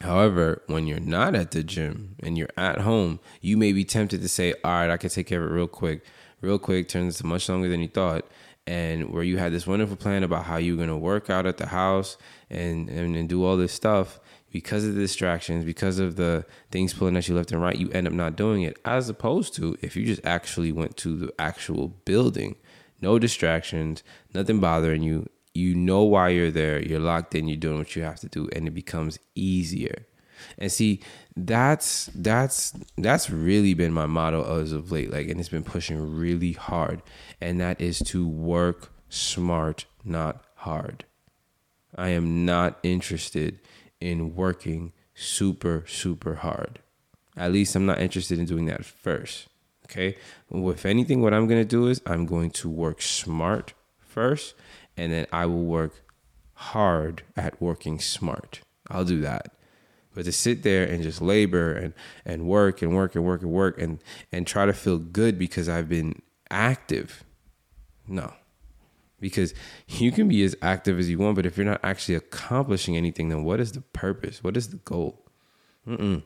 However, 0.00 0.62
when 0.66 0.86
you're 0.86 0.98
not 0.98 1.34
at 1.34 1.50
the 1.50 1.62
gym 1.62 2.16
and 2.22 2.38
you're 2.38 2.48
at 2.56 2.78
home, 2.78 3.20
you 3.42 3.58
may 3.58 3.72
be 3.74 3.84
tempted 3.84 4.22
to 4.22 4.28
say, 4.28 4.54
all 4.64 4.70
right, 4.70 4.90
I 4.90 4.96
can 4.96 5.10
take 5.10 5.26
care 5.26 5.44
of 5.44 5.50
it 5.50 5.54
real 5.54 5.68
quick. 5.68 6.06
Real 6.40 6.58
quick 6.58 6.88
turns 6.88 7.16
into 7.16 7.26
much 7.26 7.48
longer 7.48 7.68
than 7.68 7.80
you 7.80 7.88
thought 7.88 8.24
and 8.66 9.10
where 9.10 9.22
you 9.22 9.38
had 9.38 9.52
this 9.52 9.66
wonderful 9.66 9.96
plan 9.96 10.22
about 10.22 10.44
how 10.44 10.56
you're 10.56 10.76
going 10.76 10.88
to 10.88 10.96
work 10.96 11.28
out 11.30 11.46
at 11.46 11.56
the 11.56 11.66
house 11.66 12.16
and, 12.48 12.88
and, 12.88 13.16
and 13.16 13.28
do 13.28 13.44
all 13.44 13.56
this 13.56 13.72
stuff 13.72 14.20
because 14.50 14.84
of 14.84 14.94
the 14.94 15.00
distractions, 15.00 15.64
because 15.64 15.98
of 15.98 16.16
the 16.16 16.44
things 16.70 16.92
pulling 16.92 17.16
at 17.16 17.28
you 17.28 17.34
left 17.34 17.52
and 17.52 17.62
right, 17.62 17.76
you 17.76 17.90
end 17.90 18.06
up 18.06 18.12
not 18.12 18.36
doing 18.36 18.62
it. 18.62 18.78
As 18.84 19.08
opposed 19.08 19.54
to 19.56 19.76
if 19.80 19.96
you 19.96 20.04
just 20.04 20.24
actually 20.24 20.72
went 20.72 20.96
to 20.98 21.16
the 21.16 21.32
actual 21.38 21.88
building, 21.88 22.56
no 23.00 23.18
distractions, 23.18 24.02
nothing 24.34 24.60
bothering 24.60 25.02
you. 25.02 25.28
You 25.52 25.74
know 25.74 26.04
why 26.04 26.28
you're 26.28 26.50
there. 26.50 26.80
You're 26.80 27.00
locked 27.00 27.34
in. 27.34 27.48
You're 27.48 27.56
doing 27.56 27.78
what 27.78 27.96
you 27.96 28.02
have 28.02 28.20
to 28.20 28.28
do, 28.28 28.48
and 28.52 28.68
it 28.68 28.70
becomes 28.70 29.18
easier. 29.34 30.06
And 30.58 30.70
see, 30.70 31.00
that's 31.46 32.10
that's 32.14 32.72
that's 32.96 33.30
really 33.30 33.74
been 33.74 33.92
my 33.92 34.06
motto 34.06 34.60
as 34.60 34.72
of 34.72 34.90
late. 34.92 35.12
Like, 35.12 35.28
and 35.28 35.38
it's 35.38 35.48
been 35.48 35.64
pushing 35.64 36.16
really 36.16 36.52
hard, 36.52 37.02
and 37.40 37.60
that 37.60 37.80
is 37.80 37.98
to 38.06 38.26
work 38.26 38.92
smart, 39.08 39.86
not 40.04 40.44
hard. 40.56 41.04
I 41.96 42.10
am 42.10 42.44
not 42.44 42.78
interested 42.82 43.58
in 44.00 44.34
working 44.34 44.92
super, 45.14 45.84
super 45.86 46.36
hard. 46.36 46.80
At 47.36 47.52
least 47.52 47.74
I'm 47.74 47.86
not 47.86 48.00
interested 48.00 48.38
in 48.38 48.46
doing 48.46 48.66
that 48.66 48.84
first. 48.84 49.48
Okay. 49.86 50.16
With 50.48 50.86
anything, 50.86 51.20
what 51.20 51.34
I'm 51.34 51.48
going 51.48 51.60
to 51.60 51.68
do 51.68 51.88
is 51.88 52.00
I'm 52.06 52.26
going 52.26 52.50
to 52.52 52.68
work 52.68 53.02
smart 53.02 53.74
first, 53.98 54.54
and 54.96 55.12
then 55.12 55.26
I 55.32 55.46
will 55.46 55.64
work 55.64 56.04
hard 56.54 57.22
at 57.36 57.60
working 57.60 57.98
smart. 57.98 58.60
I'll 58.88 59.04
do 59.04 59.20
that. 59.22 59.52
But 60.20 60.26
to 60.26 60.32
sit 60.32 60.64
there 60.64 60.84
and 60.84 61.02
just 61.02 61.22
labor 61.22 61.72
and, 61.72 61.94
and 62.26 62.46
work 62.46 62.82
and 62.82 62.94
work 62.94 63.14
and 63.14 63.24
work 63.24 63.40
and 63.40 63.50
work 63.50 63.80
and, 63.80 64.04
and 64.30 64.46
try 64.46 64.66
to 64.66 64.74
feel 64.74 64.98
good 64.98 65.38
because 65.38 65.66
I've 65.66 65.88
been 65.88 66.20
active, 66.50 67.24
no 68.06 68.34
because 69.18 69.54
you 69.88 70.12
can 70.12 70.28
be 70.28 70.42
as 70.42 70.54
active 70.60 70.98
as 70.98 71.08
you 71.08 71.18
want, 71.18 71.36
but 71.36 71.46
if 71.46 71.56
you're 71.56 71.66
not 71.66 71.80
actually 71.82 72.16
accomplishing 72.16 72.98
anything, 72.98 73.30
then 73.30 73.44
what 73.44 73.60
is 73.60 73.72
the 73.72 73.80
purpose? 73.80 74.42
What 74.44 74.58
is 74.58 74.68
the 74.68 74.76
goal? 74.76 75.24
Mm-mm. 75.86 76.22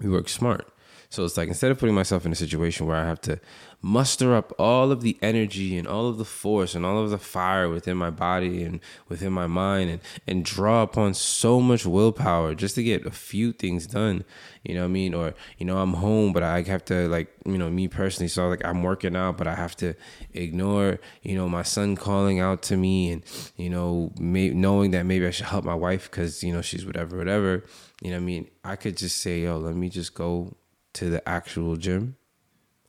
We 0.00 0.08
work 0.08 0.28
smart. 0.28 0.68
So 1.10 1.24
it's 1.24 1.36
like 1.36 1.48
instead 1.48 1.70
of 1.70 1.78
putting 1.78 1.94
myself 1.94 2.26
in 2.26 2.32
a 2.32 2.36
situation 2.36 2.86
where 2.86 2.96
I 2.96 3.06
have 3.06 3.20
to 3.22 3.40
muster 3.84 4.34
up 4.34 4.50
all 4.58 4.90
of 4.90 5.02
the 5.02 5.18
energy 5.20 5.76
and 5.76 5.86
all 5.86 6.08
of 6.08 6.16
the 6.16 6.24
force 6.24 6.74
and 6.74 6.86
all 6.86 7.04
of 7.04 7.10
the 7.10 7.18
fire 7.18 7.68
within 7.68 7.98
my 7.98 8.08
body 8.08 8.62
and 8.62 8.80
within 9.10 9.30
my 9.30 9.46
mind 9.46 9.90
and, 9.90 10.00
and 10.26 10.42
draw 10.42 10.82
upon 10.82 11.12
so 11.12 11.60
much 11.60 11.84
willpower 11.84 12.54
just 12.54 12.76
to 12.76 12.82
get 12.82 13.04
a 13.04 13.10
few 13.10 13.52
things 13.52 13.86
done, 13.86 14.24
you 14.62 14.74
know 14.74 14.80
what 14.80 14.86
I 14.86 14.92
mean? 14.92 15.12
Or, 15.12 15.34
you 15.58 15.66
know, 15.66 15.76
I'm 15.76 15.92
home, 15.92 16.32
but 16.32 16.42
I 16.42 16.62
have 16.62 16.84
to 16.86 17.08
like, 17.08 17.28
you 17.44 17.58
know, 17.58 17.70
me 17.70 17.86
personally, 17.86 18.28
so 18.28 18.48
like 18.48 18.64
I'm 18.64 18.82
working 18.82 19.14
out, 19.14 19.36
but 19.36 19.46
I 19.46 19.54
have 19.54 19.76
to 19.76 19.92
ignore, 20.32 20.98
you 21.22 21.36
know, 21.36 21.46
my 21.46 21.62
son 21.62 21.94
calling 21.94 22.40
out 22.40 22.62
to 22.62 22.78
me 22.78 23.10
and, 23.10 23.22
you 23.58 23.68
know, 23.68 24.12
may, 24.18 24.48
knowing 24.48 24.92
that 24.92 25.04
maybe 25.04 25.26
I 25.26 25.30
should 25.30 25.46
help 25.46 25.64
my 25.64 25.74
wife 25.74 26.10
because, 26.10 26.42
you 26.42 26.54
know, 26.54 26.62
she's 26.62 26.86
whatever, 26.86 27.18
whatever. 27.18 27.64
You 28.00 28.10
know 28.10 28.16
what 28.16 28.22
I 28.22 28.24
mean? 28.24 28.50
I 28.64 28.76
could 28.76 28.96
just 28.96 29.18
say, 29.18 29.42
yo, 29.42 29.58
let 29.58 29.76
me 29.76 29.90
just 29.90 30.14
go 30.14 30.56
to 30.94 31.10
the 31.10 31.26
actual 31.28 31.76
gym 31.76 32.16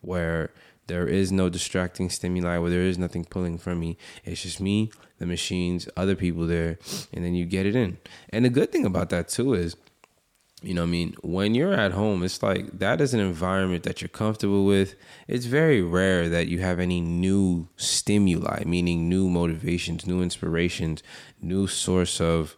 where 0.02 0.52
there 0.88 1.08
is 1.08 1.32
no 1.32 1.50
distracting 1.50 2.10
stimuli, 2.10 2.58
where 2.58 2.70
there 2.70 2.82
is 2.82 2.98
nothing 2.98 3.26
pulling 3.26 3.58
from 3.58 3.80
me. 3.80 3.98
It's 4.24 4.44
just 4.44 4.62
me, 4.62 4.92
the 5.18 5.26
machines, 5.26 5.90
other 5.98 6.16
people 6.16 6.46
there, 6.46 6.78
and 7.12 7.26
then 7.26 7.34
you 7.34 7.46
get 7.46 7.66
it 7.66 7.76
in. 7.76 7.98
And 8.30 8.46
the 8.46 8.50
good 8.50 8.72
thing 8.72 8.86
about 8.86 9.10
that 9.10 9.28
too 9.28 9.54
is, 9.54 9.76
you 10.62 10.74
know, 10.74 10.84
I 10.84 10.88
mean, 10.88 11.16
when 11.22 11.54
you're 11.54 11.74
at 11.74 11.92
home, 11.92 12.24
it's 12.24 12.42
like 12.42 12.80
that 12.80 13.02
is 13.02 13.14
an 13.14 13.20
environment 13.20 13.84
that 13.84 14.02
you're 14.02 14.10
comfortable 14.10 14.66
with. 14.66 14.96
It's 15.28 15.46
very 15.46 15.82
rare 15.82 16.30
that 16.30 16.48
you 16.48 16.60
have 16.60 16.80
any 16.80 17.02
new 17.02 17.68
stimuli, 17.78 18.64
meaning 18.66 19.10
new 19.10 19.30
motivations, 19.30 20.08
new 20.08 20.22
inspirations, 20.22 21.04
new 21.42 21.68
source 21.68 22.22
of 22.22 22.58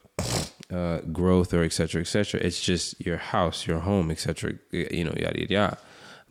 uh, 0.72 1.00
growth 1.12 1.54
or 1.54 1.64
etc. 1.64 2.02
etc. 2.02 2.40
It's 2.42 2.62
just 2.62 3.00
your 3.06 3.18
house, 3.18 3.68
your 3.68 3.80
home, 3.80 4.12
etc. 4.12 4.54
You 4.72 5.04
know, 5.06 5.14
yada 5.16 5.40
yada 5.40 5.54
yada. 5.54 5.78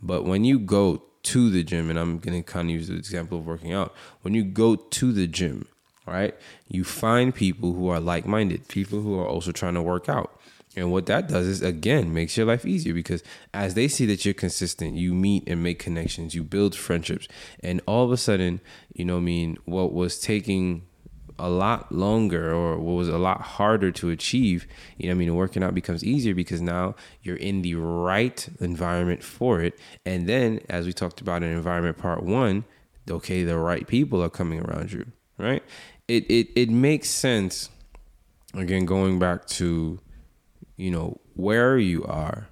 But 0.01 0.25
when 0.25 0.43
you 0.43 0.59
go 0.59 1.03
to 1.23 1.49
the 1.49 1.63
gym, 1.63 1.89
and 1.89 1.99
I'm 1.99 2.19
going 2.19 2.41
to 2.41 2.51
kind 2.51 2.69
of 2.69 2.75
use 2.75 2.87
the 2.87 2.95
example 2.95 3.39
of 3.39 3.45
working 3.45 3.73
out. 3.73 3.93
When 4.21 4.33
you 4.33 4.43
go 4.45 4.77
to 4.77 5.11
the 5.11 5.27
gym, 5.27 5.67
right, 6.05 6.33
you 6.69 6.85
find 6.85 7.35
people 7.35 7.73
who 7.73 7.89
are 7.89 7.99
like 7.99 8.25
minded, 8.25 8.67
people 8.69 9.01
who 9.01 9.19
are 9.19 9.27
also 9.27 9.51
trying 9.51 9.73
to 9.73 9.81
work 9.81 10.07
out. 10.07 10.39
And 10.77 10.91
what 10.91 11.07
that 11.07 11.27
does 11.27 11.47
is, 11.47 11.61
again, 11.61 12.13
makes 12.13 12.37
your 12.37 12.45
life 12.45 12.65
easier 12.65 12.93
because 12.93 13.23
as 13.53 13.73
they 13.73 13.89
see 13.89 14.05
that 14.05 14.23
you're 14.23 14.33
consistent, 14.33 14.95
you 14.95 15.13
meet 15.13 15.43
and 15.47 15.61
make 15.61 15.79
connections, 15.79 16.33
you 16.33 16.43
build 16.43 16.75
friendships. 16.75 17.27
And 17.61 17.81
all 17.87 18.05
of 18.05 18.11
a 18.11 18.17
sudden, 18.17 18.61
you 18.93 19.03
know, 19.03 19.17
I 19.17 19.21
mean, 19.21 19.57
what 19.65 19.91
was 19.91 20.19
taking 20.19 20.86
a 21.39 21.49
lot 21.49 21.91
longer 21.91 22.53
or 22.53 22.77
what 22.77 22.93
was 22.93 23.07
a 23.07 23.17
lot 23.17 23.41
harder 23.41 23.91
to 23.91 24.09
achieve, 24.09 24.67
you 24.97 25.07
know, 25.07 25.11
I 25.11 25.15
mean, 25.15 25.35
working 25.35 25.63
out 25.63 25.75
becomes 25.75 26.03
easier 26.03 26.33
because 26.33 26.61
now 26.61 26.95
you're 27.21 27.35
in 27.37 27.61
the 27.61 27.75
right 27.75 28.47
environment 28.59 29.23
for 29.23 29.61
it. 29.61 29.79
And 30.05 30.27
then, 30.27 30.61
as 30.69 30.85
we 30.85 30.93
talked 30.93 31.21
about 31.21 31.43
in 31.43 31.49
environment 31.49 31.97
part 31.97 32.23
one, 32.23 32.65
okay, 33.09 33.43
the 33.43 33.57
right 33.57 33.87
people 33.87 34.23
are 34.23 34.29
coming 34.29 34.61
around 34.61 34.91
you, 34.91 35.05
right? 35.37 35.63
It 36.07 36.29
it 36.29 36.49
it 36.55 36.69
makes 36.69 37.09
sense. 37.09 37.69
Again, 38.53 38.85
going 38.85 39.19
back 39.19 39.45
to, 39.47 39.99
you 40.77 40.91
know, 40.91 41.19
where 41.35 41.77
you 41.77 42.03
are. 42.05 42.47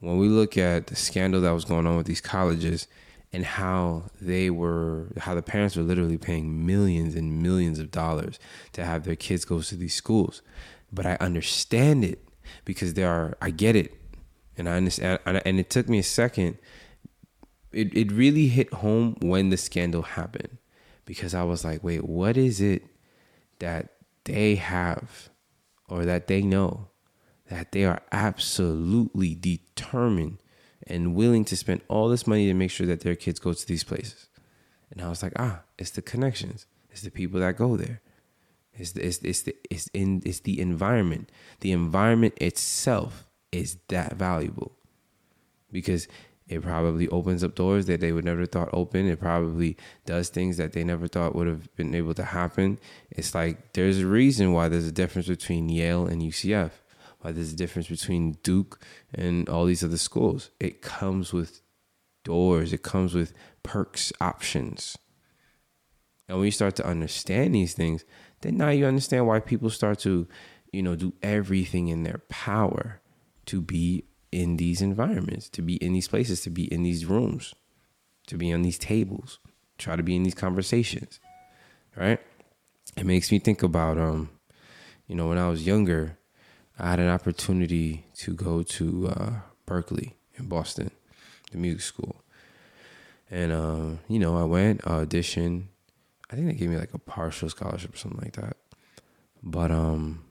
When 0.00 0.18
we 0.18 0.28
look 0.28 0.56
at 0.56 0.88
the 0.88 0.96
scandal 0.96 1.40
that 1.42 1.50
was 1.52 1.64
going 1.64 1.86
on 1.86 1.96
with 1.96 2.06
these 2.06 2.20
colleges, 2.20 2.88
and 3.32 3.44
how 3.44 4.04
they 4.20 4.50
were 4.50 5.06
how 5.18 5.34
the 5.34 5.42
parents 5.42 5.76
were 5.76 5.82
literally 5.82 6.18
paying 6.18 6.66
millions 6.66 7.14
and 7.14 7.42
millions 7.42 7.78
of 7.78 7.90
dollars 7.90 8.38
to 8.72 8.84
have 8.84 9.04
their 9.04 9.16
kids 9.16 9.44
go 9.44 9.60
to 9.60 9.76
these 9.76 9.94
schools. 9.94 10.42
But 10.92 11.06
i 11.06 11.16
understand 11.20 12.04
it 12.04 12.22
because 12.64 12.94
there 12.94 13.08
are 13.08 13.36
i 13.40 13.50
get 13.50 13.76
it. 13.76 13.94
And 14.58 14.68
i 14.68 14.76
understand 14.76 15.20
and 15.24 15.58
it 15.58 15.70
took 15.70 15.88
me 15.88 15.98
a 15.98 16.04
second. 16.04 16.58
It, 17.72 17.96
it 17.96 18.12
really 18.12 18.48
hit 18.48 18.70
home 18.74 19.16
when 19.22 19.48
the 19.48 19.56
scandal 19.56 20.02
happened 20.02 20.58
because 21.06 21.34
i 21.34 21.42
was 21.42 21.64
like 21.64 21.82
wait 21.82 22.04
what 22.04 22.36
is 22.36 22.60
it 22.60 22.84
that 23.60 23.94
they 24.24 24.56
have 24.56 25.30
or 25.88 26.04
that 26.04 26.26
they 26.26 26.42
know 26.42 26.88
that 27.48 27.72
they 27.72 27.84
are 27.84 28.02
absolutely 28.12 29.34
determined 29.34 30.38
and 30.92 31.14
willing 31.14 31.44
to 31.46 31.56
spend 31.56 31.80
all 31.88 32.10
this 32.10 32.26
money 32.26 32.46
to 32.46 32.54
make 32.54 32.70
sure 32.70 32.86
that 32.86 33.00
their 33.00 33.16
kids 33.16 33.40
go 33.40 33.54
to 33.54 33.66
these 33.66 33.82
places. 33.82 34.28
And 34.90 35.00
I 35.00 35.08
was 35.08 35.22
like, 35.22 35.32
ah, 35.36 35.60
it's 35.78 35.90
the 35.90 36.02
connections, 36.02 36.66
it's 36.90 37.00
the 37.00 37.10
people 37.10 37.40
that 37.40 37.56
go 37.56 37.78
there. 37.78 38.02
It's 38.74 38.92
the, 38.92 39.04
it's, 39.04 39.18
it's 39.18 39.42
the 39.42 39.56
it's 39.70 39.88
in 39.94 40.22
it's 40.24 40.40
the 40.40 40.60
environment. 40.60 41.30
The 41.60 41.72
environment 41.72 42.34
itself 42.38 43.26
is 43.50 43.78
that 43.88 44.16
valuable 44.16 44.72
because 45.70 46.08
it 46.46 46.62
probably 46.62 47.08
opens 47.08 47.42
up 47.42 47.54
doors 47.54 47.86
that 47.86 48.00
they 48.00 48.12
would 48.12 48.24
never 48.24 48.44
thought 48.44 48.68
open. 48.72 49.08
It 49.08 49.20
probably 49.20 49.76
does 50.04 50.28
things 50.28 50.58
that 50.58 50.72
they 50.72 50.84
never 50.84 51.06
thought 51.08 51.34
would 51.34 51.46
have 51.46 51.74
been 51.74 51.94
able 51.94 52.14
to 52.14 52.24
happen. 52.24 52.78
It's 53.10 53.34
like 53.34 53.72
there's 53.72 54.00
a 54.00 54.06
reason 54.06 54.52
why 54.52 54.68
there's 54.68 54.86
a 54.86 54.92
difference 54.92 55.28
between 55.28 55.70
Yale 55.70 56.06
and 56.06 56.20
UCF 56.20 56.72
why 57.22 57.32
there's 57.32 57.52
a 57.52 57.56
difference 57.56 57.88
between 57.88 58.32
Duke 58.42 58.80
and 59.14 59.48
all 59.48 59.64
these 59.64 59.82
other 59.82 59.96
schools. 59.96 60.50
It 60.60 60.82
comes 60.82 61.32
with 61.32 61.62
doors, 62.24 62.72
it 62.72 62.82
comes 62.82 63.14
with 63.14 63.32
perks, 63.62 64.12
options. 64.20 64.98
And 66.28 66.38
when 66.38 66.46
you 66.46 66.52
start 66.52 66.76
to 66.76 66.86
understand 66.86 67.54
these 67.54 67.74
things, 67.74 68.04
then 68.40 68.56
now 68.56 68.70
you 68.70 68.86
understand 68.86 69.26
why 69.26 69.40
people 69.40 69.70
start 69.70 70.00
to, 70.00 70.26
you 70.72 70.82
know, 70.82 70.96
do 70.96 71.14
everything 71.22 71.88
in 71.88 72.02
their 72.02 72.22
power 72.28 73.00
to 73.46 73.60
be 73.60 74.04
in 74.30 74.56
these 74.56 74.82
environments, 74.82 75.48
to 75.50 75.62
be 75.62 75.76
in 75.76 75.92
these 75.92 76.08
places, 76.08 76.40
to 76.42 76.50
be 76.50 76.72
in 76.72 76.82
these 76.82 77.06
rooms, 77.06 77.54
to 78.26 78.36
be 78.36 78.52
on 78.52 78.62
these 78.62 78.78
tables, 78.78 79.38
try 79.78 79.94
to 79.94 80.02
be 80.02 80.16
in 80.16 80.22
these 80.22 80.34
conversations. 80.34 81.20
Right? 81.96 82.20
It 82.96 83.06
makes 83.06 83.30
me 83.30 83.38
think 83.38 83.62
about 83.62 83.98
um, 83.98 84.30
you 85.06 85.14
know, 85.14 85.28
when 85.28 85.38
I 85.38 85.48
was 85.48 85.66
younger, 85.66 86.18
I 86.82 86.90
had 86.90 86.98
an 86.98 87.08
opportunity 87.08 88.06
to 88.16 88.34
go 88.34 88.64
to 88.64 89.08
uh, 89.08 89.30
Berklee 89.68 90.14
in 90.34 90.48
Boston, 90.48 90.90
the 91.52 91.58
music 91.58 91.82
school. 91.82 92.24
And, 93.30 93.52
uh, 93.52 93.98
you 94.08 94.18
know, 94.18 94.36
I 94.36 94.42
went, 94.42 94.82
auditioned. 94.82 95.66
I 96.28 96.34
think 96.34 96.48
they 96.48 96.54
gave 96.54 96.68
me 96.68 96.76
like 96.76 96.92
a 96.92 96.98
partial 96.98 97.48
scholarship 97.48 97.94
or 97.94 97.96
something 97.96 98.20
like 98.20 98.32
that. 98.32 98.56
But 99.44 99.70
um, 99.70 100.24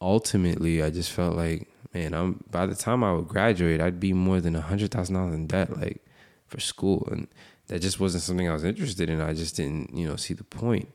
ultimately, 0.00 0.82
I 0.82 0.88
just 0.88 1.12
felt 1.12 1.36
like, 1.36 1.68
man, 1.92 2.14
I'm 2.14 2.42
by 2.50 2.64
the 2.64 2.74
time 2.74 3.04
I 3.04 3.12
would 3.12 3.28
graduate, 3.28 3.82
I'd 3.82 4.00
be 4.00 4.14
more 4.14 4.40
than 4.40 4.56
a 4.56 4.62
hundred 4.62 4.90
thousand 4.90 5.16
dollars 5.16 5.34
in 5.34 5.48
debt, 5.48 5.76
like 5.76 6.02
for 6.46 6.60
school, 6.60 7.06
and 7.10 7.28
that 7.66 7.82
just 7.82 8.00
wasn't 8.00 8.22
something 8.22 8.48
I 8.48 8.54
was 8.54 8.64
interested 8.64 9.10
in. 9.10 9.20
I 9.20 9.34
just 9.34 9.56
didn't, 9.56 9.94
you 9.94 10.08
know, 10.08 10.16
see 10.16 10.32
the 10.32 10.44
point. 10.44 10.88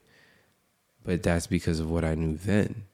But 1.03 1.21
that's 1.21 1.45
because 1.45 1.79
of 1.79 1.91
what 1.91 2.03
I 2.03 2.15
knew 2.15 2.37
then 2.37 2.85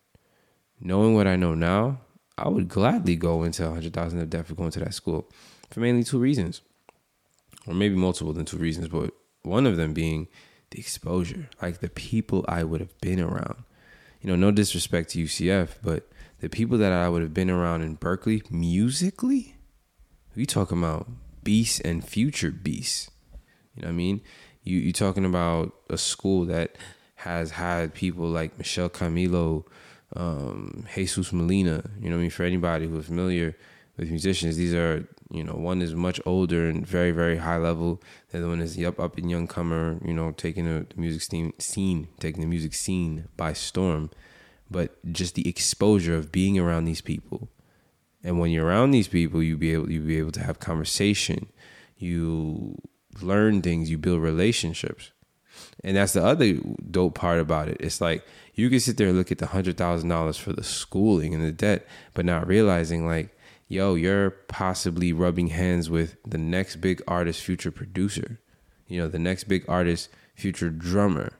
knowing 0.79 1.15
what 1.15 1.27
I 1.27 1.35
know 1.35 1.53
now, 1.53 2.01
I 2.37 2.47
would 2.47 2.69
gladly 2.69 3.15
go 3.15 3.43
into 3.43 3.65
a 3.65 3.69
hundred 3.69 3.93
thousand 3.93 4.19
of 4.19 4.29
debt 4.29 4.47
for 4.47 4.55
going 4.55 4.71
to 4.71 4.79
that 4.79 4.93
school 4.93 5.29
for 5.69 5.79
mainly 5.81 6.03
two 6.03 6.19
reasons, 6.19 6.61
or 7.67 7.73
maybe 7.73 7.95
multiple 7.95 8.33
than 8.33 8.45
two 8.45 8.57
reasons, 8.57 8.87
but 8.87 9.13
one 9.43 9.67
of 9.67 9.77
them 9.77 9.93
being 9.93 10.27
the 10.71 10.79
exposure, 10.79 11.49
like 11.61 11.79
the 11.79 11.89
people 11.89 12.45
I 12.47 12.63
would 12.63 12.81
have 12.81 12.99
been 13.01 13.19
around. 13.19 13.63
You 14.21 14.29
know, 14.29 14.35
no 14.35 14.51
disrespect 14.51 15.11
to 15.11 15.23
UCF, 15.23 15.75
but 15.83 16.09
the 16.39 16.49
people 16.49 16.77
that 16.77 16.91
I 16.91 17.09
would 17.09 17.21
have 17.21 17.33
been 17.33 17.49
around 17.49 17.81
in 17.81 17.97
Berklee 17.97 18.49
musically, 18.51 19.55
we 20.35 20.45
talking 20.45 20.77
about 20.77 21.07
beasts 21.43 21.79
and 21.79 22.03
future 22.03 22.51
beasts. 22.51 23.09
You 23.75 23.83
know 23.83 23.87
what 23.87 23.93
I 23.93 23.97
mean? 23.97 24.21
You 24.63 24.77
you 24.79 24.93
talking 24.93 25.25
about 25.25 25.73
a 25.89 25.97
school 25.97 26.45
that 26.45 26.75
has 27.15 27.51
had 27.51 27.93
people 27.93 28.27
like 28.27 28.57
Michel 28.57 28.89
Camilo, 28.89 29.65
um, 30.15 30.85
Jesus 30.95 31.31
Molina. 31.31 31.83
You 32.01 32.09
know, 32.09 32.17
I 32.17 32.19
mean, 32.19 32.29
for 32.29 32.43
anybody 32.43 32.87
who's 32.87 33.05
familiar 33.05 33.55
with 33.97 34.09
musicians, 34.09 34.57
these 34.57 34.73
are 34.73 35.07
you 35.31 35.43
know 35.43 35.53
one 35.53 35.81
is 35.81 35.93
much 35.93 36.19
older 36.25 36.67
and 36.67 36.85
very 36.85 37.11
very 37.11 37.37
high 37.37 37.57
level. 37.57 38.01
The 38.29 38.39
other 38.39 38.47
one 38.47 38.61
is 38.61 38.81
up 38.83 38.99
up 38.99 39.17
and 39.17 39.29
young 39.29 39.47
comer. 39.47 39.99
You 40.03 40.13
know, 40.13 40.31
taking 40.31 40.65
the, 40.65 40.85
the 40.87 40.99
music 40.99 41.21
scene, 41.21 41.53
scene, 41.59 42.07
taking 42.19 42.41
the 42.41 42.47
music 42.47 42.73
scene 42.73 43.27
by 43.37 43.53
storm. 43.53 44.09
But 44.71 44.97
just 45.11 45.33
the 45.33 45.49
exposure 45.49 46.15
of 46.15 46.31
being 46.31 46.59
around 46.59 46.85
these 46.85 47.01
people, 47.01 47.49
and 48.23 48.39
when 48.39 48.51
you're 48.51 48.65
around 48.65 48.91
these 48.91 49.07
people, 49.07 49.41
you 49.41 49.57
be 49.57 49.73
able 49.73 49.91
you 49.91 50.01
be 50.01 50.17
able 50.17 50.31
to 50.31 50.43
have 50.43 50.59
conversation. 50.59 51.47
You 51.97 52.81
learn 53.21 53.61
things. 53.61 53.89
You 53.89 53.97
build 53.97 54.21
relationships. 54.21 55.11
And 55.83 55.95
that's 55.95 56.13
the 56.13 56.23
other 56.23 56.55
dope 56.91 57.15
part 57.15 57.39
about 57.39 57.69
it. 57.69 57.77
It's 57.79 58.01
like 58.01 58.25
you 58.53 58.69
can 58.69 58.79
sit 58.79 58.97
there 58.97 59.07
and 59.07 59.17
look 59.17 59.31
at 59.31 59.37
the 59.37 59.47
hundred 59.47 59.77
thousand 59.77 60.09
dollars 60.09 60.37
for 60.37 60.51
the 60.51 60.63
schooling 60.63 61.33
and 61.33 61.43
the 61.43 61.51
debt, 61.51 61.87
but 62.13 62.25
not 62.25 62.47
realizing 62.47 63.05
like, 63.05 63.35
yo, 63.67 63.95
you're 63.95 64.31
possibly 64.31 65.13
rubbing 65.13 65.47
hands 65.47 65.89
with 65.89 66.17
the 66.27 66.37
next 66.37 66.77
big 66.77 67.01
artist, 67.07 67.41
future 67.41 67.71
producer, 67.71 68.39
you 68.87 68.99
know, 68.99 69.07
the 69.07 69.19
next 69.19 69.45
big 69.45 69.63
artist, 69.69 70.09
future 70.35 70.69
drummer. 70.69 71.31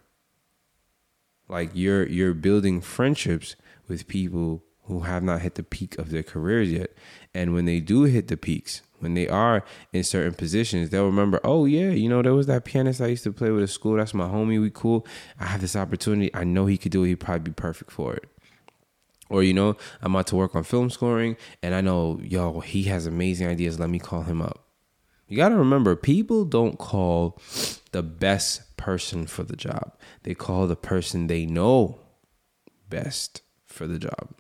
Like 1.50 1.72
you're 1.74 2.08
you're 2.08 2.34
building 2.34 2.80
friendships 2.80 3.56
with 3.88 4.08
people 4.08 4.64
who 4.84 5.02
have 5.02 5.24
not 5.24 5.42
hit 5.42 5.56
the 5.56 5.64
peak 5.64 5.98
of 5.98 6.10
their 6.10 6.24
careers 6.24 6.72
yet. 6.72 6.92
And 7.34 7.54
when 7.54 7.66
they 7.66 7.80
do 7.80 8.04
hit 8.04 8.28
the 8.28 8.38
peaks, 8.38 8.82
when 9.00 9.14
they 9.14 9.28
are 9.28 9.64
in 9.94 10.04
certain 10.04 10.34
positions, 10.34 10.90
they'll 10.90 11.06
remember, 11.06 11.40
oh 11.44 11.66
yeah, 11.66 11.90
you 11.90 12.10
know, 12.10 12.22
there 12.22 12.34
was 12.34 12.48
that 12.48 12.66
pianist 12.66 13.02
I 13.02 13.08
used 13.08 13.24
to 13.24 13.32
play 13.32 13.50
with 13.52 13.64
at 13.64 13.70
school. 13.70 13.96
That's 13.96 14.14
my 14.14 14.28
homie. 14.28 14.62
We 14.62 14.70
cool. 14.70 15.06
I 15.40 15.46
have 15.46 15.62
this 15.62 15.76
opportunity. 15.76 16.30
I 16.34 16.44
know 16.44 16.66
he 16.66 16.78
could 16.78 16.92
do 16.92 17.04
it. 17.04 17.08
He'd 17.08 17.20
probably 17.20 17.52
be 17.52 17.54
perfect 17.54 17.92
for 17.92 18.14
it. 18.14 18.26
Or, 19.30 19.44
you 19.44 19.54
know, 19.54 19.78
I'm 20.02 20.16
about 20.16 20.28
to 20.28 20.36
work 20.36 20.56
on 20.56 20.64
film 20.64 20.90
scoring 20.90 21.38
and 21.62 21.76
I 21.76 21.82
know, 21.82 22.20
yo, 22.24 22.62
he 22.62 22.84
has 22.84 23.06
amazing 23.06 23.48
ideas. 23.48 23.80
Let 23.80 23.90
me 23.90 24.00
call 24.00 24.24
him 24.24 24.42
up. 24.42 24.66
You 25.28 25.38
got 25.38 25.50
to 25.50 25.56
remember, 25.56 25.96
people 25.96 26.46
don't 26.46 26.80
call 26.80 27.40
the 27.92 28.02
best 28.02 28.76
person 28.78 29.28
for 29.28 29.44
the 29.44 29.56
job. 29.56 29.94
They 30.24 30.34
call 30.34 30.66
the 30.66 30.76
person 30.76 31.28
they 31.28 31.46
know 31.46 32.00
best 32.90 33.44
for 33.66 33.86
the 33.86 34.00
job. 34.00 34.34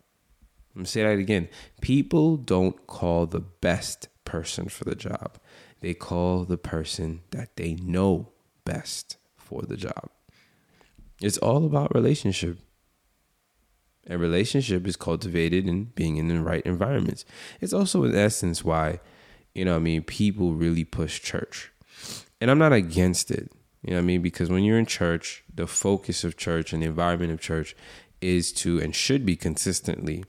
I'm 0.75 0.83
gonna 0.83 0.87
say 0.87 1.03
that 1.03 1.17
again. 1.17 1.49
People 1.81 2.37
don't 2.37 2.87
call 2.87 3.25
the 3.25 3.39
best 3.39 4.07
person 4.29 4.69
for 4.69 4.83
the 4.83 4.95
job. 4.95 5.39
They 5.81 5.95
call 5.95 6.45
the 6.45 6.57
person 6.57 7.21
that 7.31 7.55
they 7.55 7.73
know 7.75 8.29
best 8.63 9.17
for 9.35 9.63
the 9.63 9.75
job. 9.75 10.09
It's 11.19 11.39
all 11.39 11.65
about 11.65 11.95
relationship. 11.95 12.59
A 14.07 14.17
relationship 14.17 14.85
is 14.85 14.95
cultivated 14.95 15.67
in 15.67 15.85
being 15.95 16.17
in 16.17 16.27
the 16.27 16.39
right 16.41 16.61
environments. 16.63 17.25
It's 17.59 17.73
also, 17.73 18.03
in 18.03 18.15
essence, 18.15 18.63
why, 18.63 18.99
you 19.55 19.65
know, 19.65 19.75
I 19.75 19.79
mean, 19.79 20.03
people 20.03 20.53
really 20.53 20.83
push 20.83 21.21
church. 21.21 21.71
And 22.39 22.51
I'm 22.51 22.59
not 22.59 22.71
against 22.71 23.31
it, 23.31 23.51
you 23.83 23.93
know 23.93 23.99
I 23.99 24.01
mean? 24.01 24.21
Because 24.21 24.49
when 24.49 24.63
you're 24.63 24.79
in 24.79 24.85
church, 24.85 25.43
the 25.53 25.67
focus 25.67 26.23
of 26.23 26.37
church 26.37 26.71
and 26.71 26.83
the 26.83 26.87
environment 26.87 27.31
of 27.31 27.41
church 27.41 27.75
is 28.21 28.51
to 28.51 28.79
and 28.79 28.95
should 28.95 29.25
be 29.25 29.35
consistently 29.35 30.23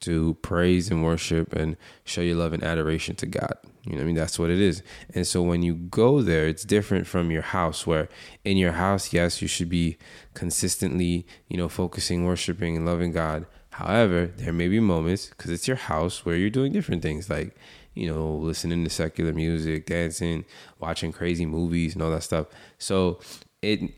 to 0.00 0.34
praise 0.42 0.90
and 0.90 1.04
worship 1.04 1.52
and 1.52 1.76
show 2.04 2.20
your 2.20 2.36
love 2.36 2.52
and 2.52 2.62
adoration 2.62 3.16
to 3.16 3.26
God. 3.26 3.54
You 3.84 3.96
know 3.96 4.02
I 4.02 4.04
mean? 4.04 4.14
That's 4.14 4.38
what 4.38 4.50
it 4.50 4.60
is. 4.60 4.82
And 5.14 5.26
so 5.26 5.42
when 5.42 5.62
you 5.62 5.74
go 5.74 6.22
there, 6.22 6.46
it's 6.46 6.64
different 6.64 7.06
from 7.06 7.30
your 7.30 7.42
house 7.42 7.86
where 7.86 8.08
in 8.44 8.56
your 8.56 8.72
house, 8.72 9.12
yes, 9.12 9.42
you 9.42 9.48
should 9.48 9.68
be 9.68 9.96
consistently, 10.34 11.26
you 11.48 11.56
know, 11.56 11.68
focusing, 11.68 12.24
worshiping 12.24 12.76
and 12.76 12.86
loving 12.86 13.12
God. 13.12 13.46
However, 13.70 14.26
there 14.26 14.52
may 14.52 14.68
be 14.68 14.80
moments 14.80 15.26
because 15.26 15.50
it's 15.50 15.66
your 15.66 15.76
house 15.76 16.24
where 16.24 16.36
you're 16.36 16.50
doing 16.50 16.72
different 16.72 17.02
things 17.02 17.30
like, 17.30 17.56
you 17.94 18.06
know, 18.12 18.36
listening 18.36 18.84
to 18.84 18.90
secular 18.90 19.32
music, 19.32 19.86
dancing, 19.86 20.44
watching 20.78 21.12
crazy 21.12 21.46
movies 21.46 21.94
and 21.94 22.02
all 22.02 22.10
that 22.10 22.22
stuff. 22.22 22.46
So 22.78 23.20
it 23.62 23.94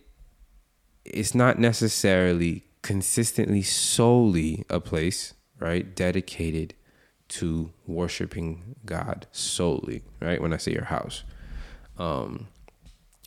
it's 1.05 1.35
not 1.35 1.59
necessarily 1.59 2.65
consistently 2.83 3.63
solely 3.63 4.65
a 4.71 4.81
place, 4.81 5.35
right, 5.63 5.95
dedicated 5.95 6.75
to 7.29 7.73
worshiping 7.87 8.77
God 8.85 9.27
solely, 9.33 10.03
right? 10.21 10.41
When 10.41 10.53
I 10.53 10.59
say 10.59 10.73
your 10.73 10.85
house. 10.85 11.23
Um, 11.99 12.49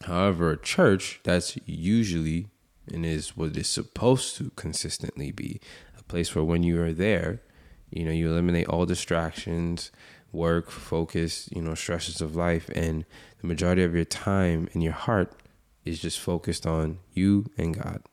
however, 0.04 0.52
a 0.52 0.58
church 0.58 1.22
that's 1.24 1.58
usually 1.66 2.48
and 2.94 3.06
is 3.06 3.36
what 3.36 3.58
it's 3.58 3.70
supposed 3.70 4.36
to 4.38 4.52
consistently 4.52 5.32
be 5.32 5.60
a 5.98 6.04
place 6.04 6.36
where 6.36 6.44
when 6.44 6.62
you 6.62 6.82
are 6.82 6.94
there, 6.94 7.42
you 7.90 8.06
know, 8.06 8.12
you 8.12 8.30
eliminate 8.30 8.68
all 8.68 8.86
distractions, 8.86 9.92
work, 10.32 10.70
focus, 10.70 11.50
you 11.56 11.62
know, 11.62 11.74
stresses 11.74 12.22
of 12.22 12.36
life, 12.36 12.70
and 12.76 13.06
the 13.42 13.48
majority 13.48 13.84
of 13.84 13.96
your 13.96 14.06
time 14.06 14.68
and 14.74 14.84
your 14.84 14.94
heart 14.94 15.34
is 15.84 16.00
just 16.00 16.20
focused 16.20 16.68
on 16.68 17.00
you 17.14 17.46
and 17.58 17.82
God. 17.82 18.04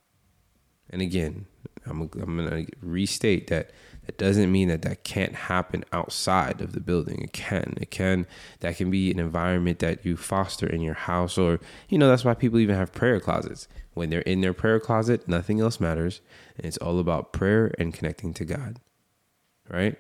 And 0.88 1.02
again, 1.02 1.46
I'm, 1.86 2.02
I'm 2.20 2.36
going 2.36 2.66
to 2.66 2.72
restate 2.80 3.48
that 3.48 3.70
that 4.06 4.18
doesn't 4.18 4.50
mean 4.50 4.68
that 4.68 4.82
that 4.82 5.04
can't 5.04 5.34
happen 5.34 5.84
outside 5.92 6.60
of 6.60 6.72
the 6.72 6.80
building. 6.80 7.20
It 7.22 7.32
can. 7.32 7.74
It 7.80 7.90
can. 7.90 8.26
That 8.60 8.76
can 8.76 8.90
be 8.90 9.10
an 9.10 9.20
environment 9.20 9.78
that 9.78 10.04
you 10.04 10.16
foster 10.16 10.66
in 10.66 10.80
your 10.80 10.94
house, 10.94 11.38
or 11.38 11.60
you 11.88 11.98
know, 11.98 12.08
that's 12.08 12.24
why 12.24 12.34
people 12.34 12.58
even 12.58 12.76
have 12.76 12.92
prayer 12.92 13.20
closets. 13.20 13.68
When 13.94 14.10
they're 14.10 14.20
in 14.20 14.40
their 14.40 14.54
prayer 14.54 14.80
closet, 14.80 15.28
nothing 15.28 15.60
else 15.60 15.78
matters, 15.78 16.20
and 16.56 16.66
it's 16.66 16.78
all 16.78 16.98
about 16.98 17.32
prayer 17.32 17.72
and 17.78 17.94
connecting 17.94 18.34
to 18.34 18.44
God, 18.44 18.80
right? 19.68 19.96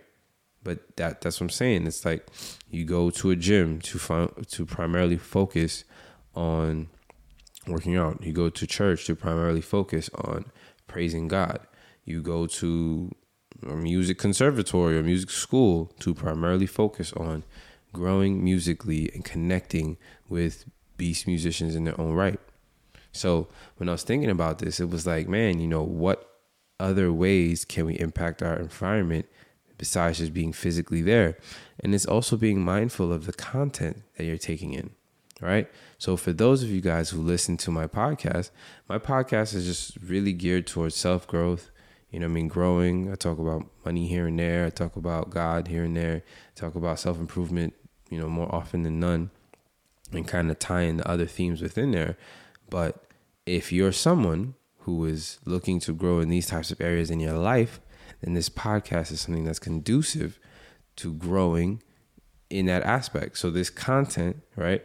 But 0.64 0.96
that 0.96 1.20
that's 1.20 1.40
what 1.40 1.46
I'm 1.46 1.50
saying. 1.50 1.86
It's 1.86 2.04
like 2.04 2.26
you 2.70 2.84
go 2.84 3.10
to 3.10 3.30
a 3.30 3.36
gym 3.36 3.80
to 3.82 3.98
find, 3.98 4.30
to 4.48 4.66
primarily 4.66 5.18
focus 5.18 5.84
on 6.34 6.88
working 7.68 7.96
out. 7.96 8.22
You 8.24 8.32
go 8.32 8.48
to 8.48 8.66
church 8.66 9.06
to 9.06 9.14
primarily 9.14 9.60
focus 9.60 10.10
on 10.14 10.46
praising 10.88 11.28
God. 11.28 11.60
You 12.04 12.20
go 12.20 12.46
to 12.46 13.12
or 13.66 13.76
music 13.76 14.18
conservatory 14.18 14.96
or 14.96 15.02
music 15.02 15.30
school 15.30 15.92
to 16.00 16.14
primarily 16.14 16.66
focus 16.66 17.12
on 17.14 17.44
growing 17.92 18.42
musically 18.42 19.10
and 19.14 19.24
connecting 19.24 19.96
with 20.28 20.64
beast 20.96 21.26
musicians 21.26 21.74
in 21.74 21.84
their 21.84 22.00
own 22.00 22.12
right. 22.12 22.40
So 23.12 23.48
when 23.76 23.88
I 23.88 23.92
was 23.92 24.02
thinking 24.02 24.30
about 24.30 24.58
this, 24.58 24.80
it 24.80 24.88
was 24.88 25.06
like, 25.06 25.28
man, 25.28 25.60
you 25.60 25.68
know, 25.68 25.82
what 25.82 26.28
other 26.80 27.12
ways 27.12 27.64
can 27.64 27.86
we 27.86 27.98
impact 27.98 28.42
our 28.42 28.56
environment 28.56 29.26
besides 29.78 30.18
just 30.18 30.32
being 30.32 30.52
physically 30.52 31.02
there? 31.02 31.36
And 31.80 31.94
it's 31.94 32.06
also 32.06 32.36
being 32.36 32.62
mindful 32.62 33.12
of 33.12 33.26
the 33.26 33.32
content 33.32 34.02
that 34.16 34.24
you're 34.24 34.38
taking 34.38 34.72
in, 34.72 34.90
right? 35.40 35.68
So 35.98 36.16
for 36.16 36.32
those 36.32 36.62
of 36.62 36.70
you 36.70 36.80
guys 36.80 37.10
who 37.10 37.20
listen 37.20 37.56
to 37.58 37.70
my 37.70 37.86
podcast, 37.86 38.50
my 38.88 38.98
podcast 38.98 39.54
is 39.54 39.66
just 39.66 39.98
really 40.02 40.32
geared 40.32 40.66
towards 40.66 40.96
self 40.96 41.26
growth, 41.26 41.70
you 42.12 42.20
know 42.20 42.26
I 42.26 42.28
mean, 42.28 42.46
growing. 42.46 43.10
I 43.10 43.16
talk 43.16 43.38
about 43.38 43.66
money 43.84 44.06
here 44.06 44.26
and 44.26 44.38
there. 44.38 44.66
I 44.66 44.70
talk 44.70 44.96
about 44.96 45.30
God 45.30 45.66
here 45.66 45.84
and 45.84 45.96
there. 45.96 46.22
I 46.26 46.60
talk 46.60 46.74
about 46.74 47.00
self 47.00 47.18
improvement, 47.18 47.74
you 48.10 48.20
know, 48.20 48.28
more 48.28 48.54
often 48.54 48.82
than 48.82 49.00
none, 49.00 49.30
and 50.12 50.28
kind 50.28 50.50
of 50.50 50.58
tying 50.58 50.98
the 50.98 51.08
other 51.10 51.26
themes 51.26 51.62
within 51.62 51.90
there. 51.90 52.16
But 52.70 53.02
if 53.46 53.72
you're 53.72 53.92
someone 53.92 54.54
who 54.80 55.04
is 55.06 55.38
looking 55.46 55.80
to 55.80 55.94
grow 55.94 56.20
in 56.20 56.28
these 56.28 56.46
types 56.46 56.70
of 56.70 56.80
areas 56.80 57.10
in 57.10 57.18
your 57.18 57.38
life, 57.38 57.80
then 58.20 58.34
this 58.34 58.50
podcast 58.50 59.10
is 59.10 59.20
something 59.20 59.44
that's 59.44 59.58
conducive 59.58 60.38
to 60.96 61.14
growing 61.14 61.82
in 62.50 62.66
that 62.66 62.82
aspect. 62.82 63.38
So 63.38 63.50
this 63.50 63.70
content, 63.70 64.42
right, 64.54 64.84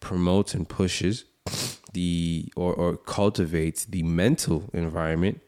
promotes 0.00 0.52
and 0.52 0.68
pushes 0.68 1.24
the 1.94 2.52
or, 2.54 2.74
or 2.74 2.96
cultivates 2.96 3.86
the 3.86 4.02
mental 4.02 4.68
environment 4.74 5.40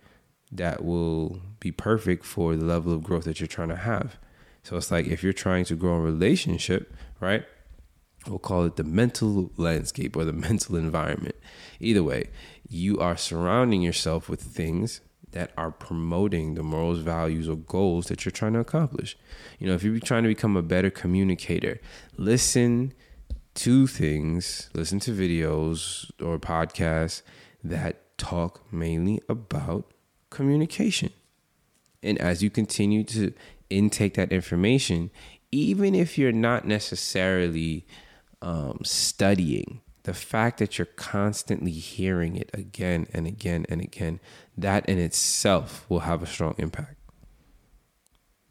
that 0.50 0.84
will 0.84 1.40
be 1.60 1.72
perfect 1.72 2.24
for 2.24 2.56
the 2.56 2.64
level 2.64 2.92
of 2.92 3.02
growth 3.02 3.24
that 3.24 3.40
you're 3.40 3.46
trying 3.46 3.68
to 3.68 3.76
have. 3.76 4.16
So 4.62 4.76
it's 4.76 4.90
like 4.90 5.06
if 5.06 5.22
you're 5.22 5.32
trying 5.32 5.64
to 5.66 5.76
grow 5.76 5.94
a 5.94 6.00
relationship, 6.00 6.94
right? 7.20 7.44
We'll 8.26 8.38
call 8.38 8.64
it 8.64 8.76
the 8.76 8.84
mental 8.84 9.50
landscape 9.56 10.16
or 10.16 10.24
the 10.24 10.32
mental 10.48 10.76
environment. 10.76 11.36
Either 11.80 12.02
way, 12.02 12.30
you 12.68 12.98
are 12.98 13.16
surrounding 13.16 13.82
yourself 13.82 14.28
with 14.28 14.42
things 14.42 15.00
that 15.32 15.52
are 15.56 15.70
promoting 15.70 16.54
the 16.54 16.62
morals, 16.62 17.00
values, 17.00 17.48
or 17.48 17.56
goals 17.56 18.06
that 18.06 18.24
you're 18.24 18.32
trying 18.32 18.54
to 18.54 18.60
accomplish. 18.60 19.16
You 19.58 19.66
know, 19.66 19.74
if 19.74 19.82
you're 19.82 19.98
trying 20.00 20.22
to 20.22 20.28
become 20.28 20.56
a 20.56 20.62
better 20.62 20.90
communicator, 20.90 21.80
listen 22.16 22.94
to 23.54 23.86
things, 23.86 24.70
listen 24.72 25.00
to 25.00 25.10
videos 25.10 26.10
or 26.22 26.38
podcasts 26.38 27.22
that 27.62 28.16
talk 28.18 28.72
mainly 28.72 29.20
about 29.28 29.92
communication. 30.38 31.10
And 32.00 32.16
as 32.18 32.44
you 32.44 32.48
continue 32.48 33.02
to 33.04 33.32
intake 33.70 34.14
that 34.14 34.30
information, 34.30 35.10
even 35.50 35.96
if 35.96 36.16
you're 36.16 36.30
not 36.30 36.64
necessarily 36.64 37.84
um, 38.40 38.78
studying, 38.84 39.80
the 40.04 40.14
fact 40.14 40.60
that 40.60 40.78
you're 40.78 40.94
constantly 40.94 41.72
hearing 41.72 42.36
it 42.36 42.50
again 42.54 43.08
and 43.12 43.26
again 43.26 43.66
and 43.68 43.80
again, 43.80 44.20
that 44.56 44.88
in 44.88 44.98
itself 45.00 45.84
will 45.88 46.04
have 46.10 46.22
a 46.22 46.26
strong 46.26 46.54
impact. 46.56 46.94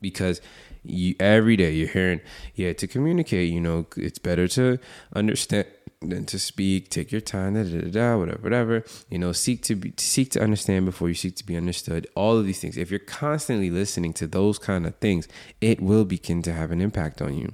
Because 0.02 0.42
you 0.84 1.16
every 1.22 1.56
day 1.56 1.72
you're 1.72 1.88
hearing, 1.88 2.20
yeah, 2.54 2.74
to 2.74 2.86
communicate, 2.86 3.50
you 3.50 3.62
know, 3.62 3.88
it's 3.96 4.20
better 4.20 4.50
to 4.50 4.78
understand 5.16 5.68
than 6.02 6.26
to 6.26 6.40
speak. 6.40 6.90
Take 6.90 7.12
your 7.12 7.22
time, 7.22 7.56
da, 7.56 7.64
da, 7.64 7.82
da, 7.82 7.90
da, 7.90 8.18
whatever, 8.18 8.42
whatever. 8.42 8.84
You 9.10 9.20
know, 9.20 9.32
seek 9.32 9.64
to 9.64 9.76
be, 9.76 9.94
seek 9.98 10.32
to 10.32 10.42
understand 10.42 10.86
before 10.86 11.08
you 11.08 11.16
seek 11.16 11.36
to 11.36 11.46
be 11.46 11.56
understood. 11.56 12.08
All 12.16 12.38
of 12.38 12.46
these 12.46 12.60
things. 12.60 12.78
If 12.78 12.92
you're 12.92 13.00
constantly 13.00 13.70
listening 13.70 14.14
to 14.14 14.28
those 14.28 14.60
kind 14.60 14.86
of 14.86 14.96
things, 14.98 15.28
it 15.62 15.82
will 15.82 16.06
begin 16.06 16.42
to 16.44 16.54
have 16.54 16.72
an 16.72 16.82
impact 16.82 17.22
on 17.22 17.38
you. 17.38 17.54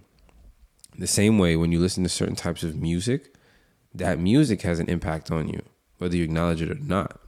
The 0.97 1.07
same 1.07 1.39
way 1.39 1.55
when 1.55 1.71
you 1.71 1.79
listen 1.79 2.03
to 2.03 2.09
certain 2.09 2.35
types 2.35 2.63
of 2.63 2.75
music, 2.75 3.35
that 3.95 4.19
music 4.19 4.61
has 4.63 4.79
an 4.79 4.89
impact 4.89 5.31
on 5.31 5.47
you, 5.47 5.61
whether 5.97 6.15
you 6.15 6.23
acknowledge 6.23 6.61
it 6.61 6.71
or 6.71 6.75
not. 6.75 7.19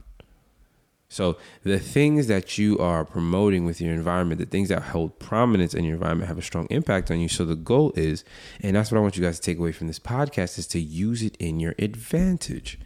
So 1.08 1.36
the 1.62 1.78
things 1.78 2.26
that 2.26 2.58
you 2.58 2.78
are 2.78 3.04
promoting 3.04 3.64
with 3.64 3.80
your 3.80 3.94
environment, 3.94 4.40
the 4.40 4.46
things 4.46 4.68
that 4.70 4.82
hold 4.82 5.18
prominence 5.18 5.72
in 5.72 5.84
your 5.84 5.94
environment 5.94 6.28
have 6.28 6.38
a 6.38 6.42
strong 6.42 6.66
impact 6.68 7.10
on 7.10 7.20
you. 7.20 7.28
So 7.28 7.44
the 7.44 7.54
goal 7.54 7.92
is, 7.94 8.24
and 8.60 8.74
that's 8.74 8.90
what 8.90 8.98
I 8.98 9.00
want 9.00 9.16
you 9.16 9.22
guys 9.22 9.38
to 9.38 9.44
take 9.44 9.58
away 9.58 9.72
from 9.72 9.86
this 9.86 10.00
podcast 10.00 10.58
is 10.58 10.66
to 10.68 10.80
use 10.80 11.22
it 11.22 11.36
in 11.36 11.60
your 11.60 11.74
advantage. 11.78 12.78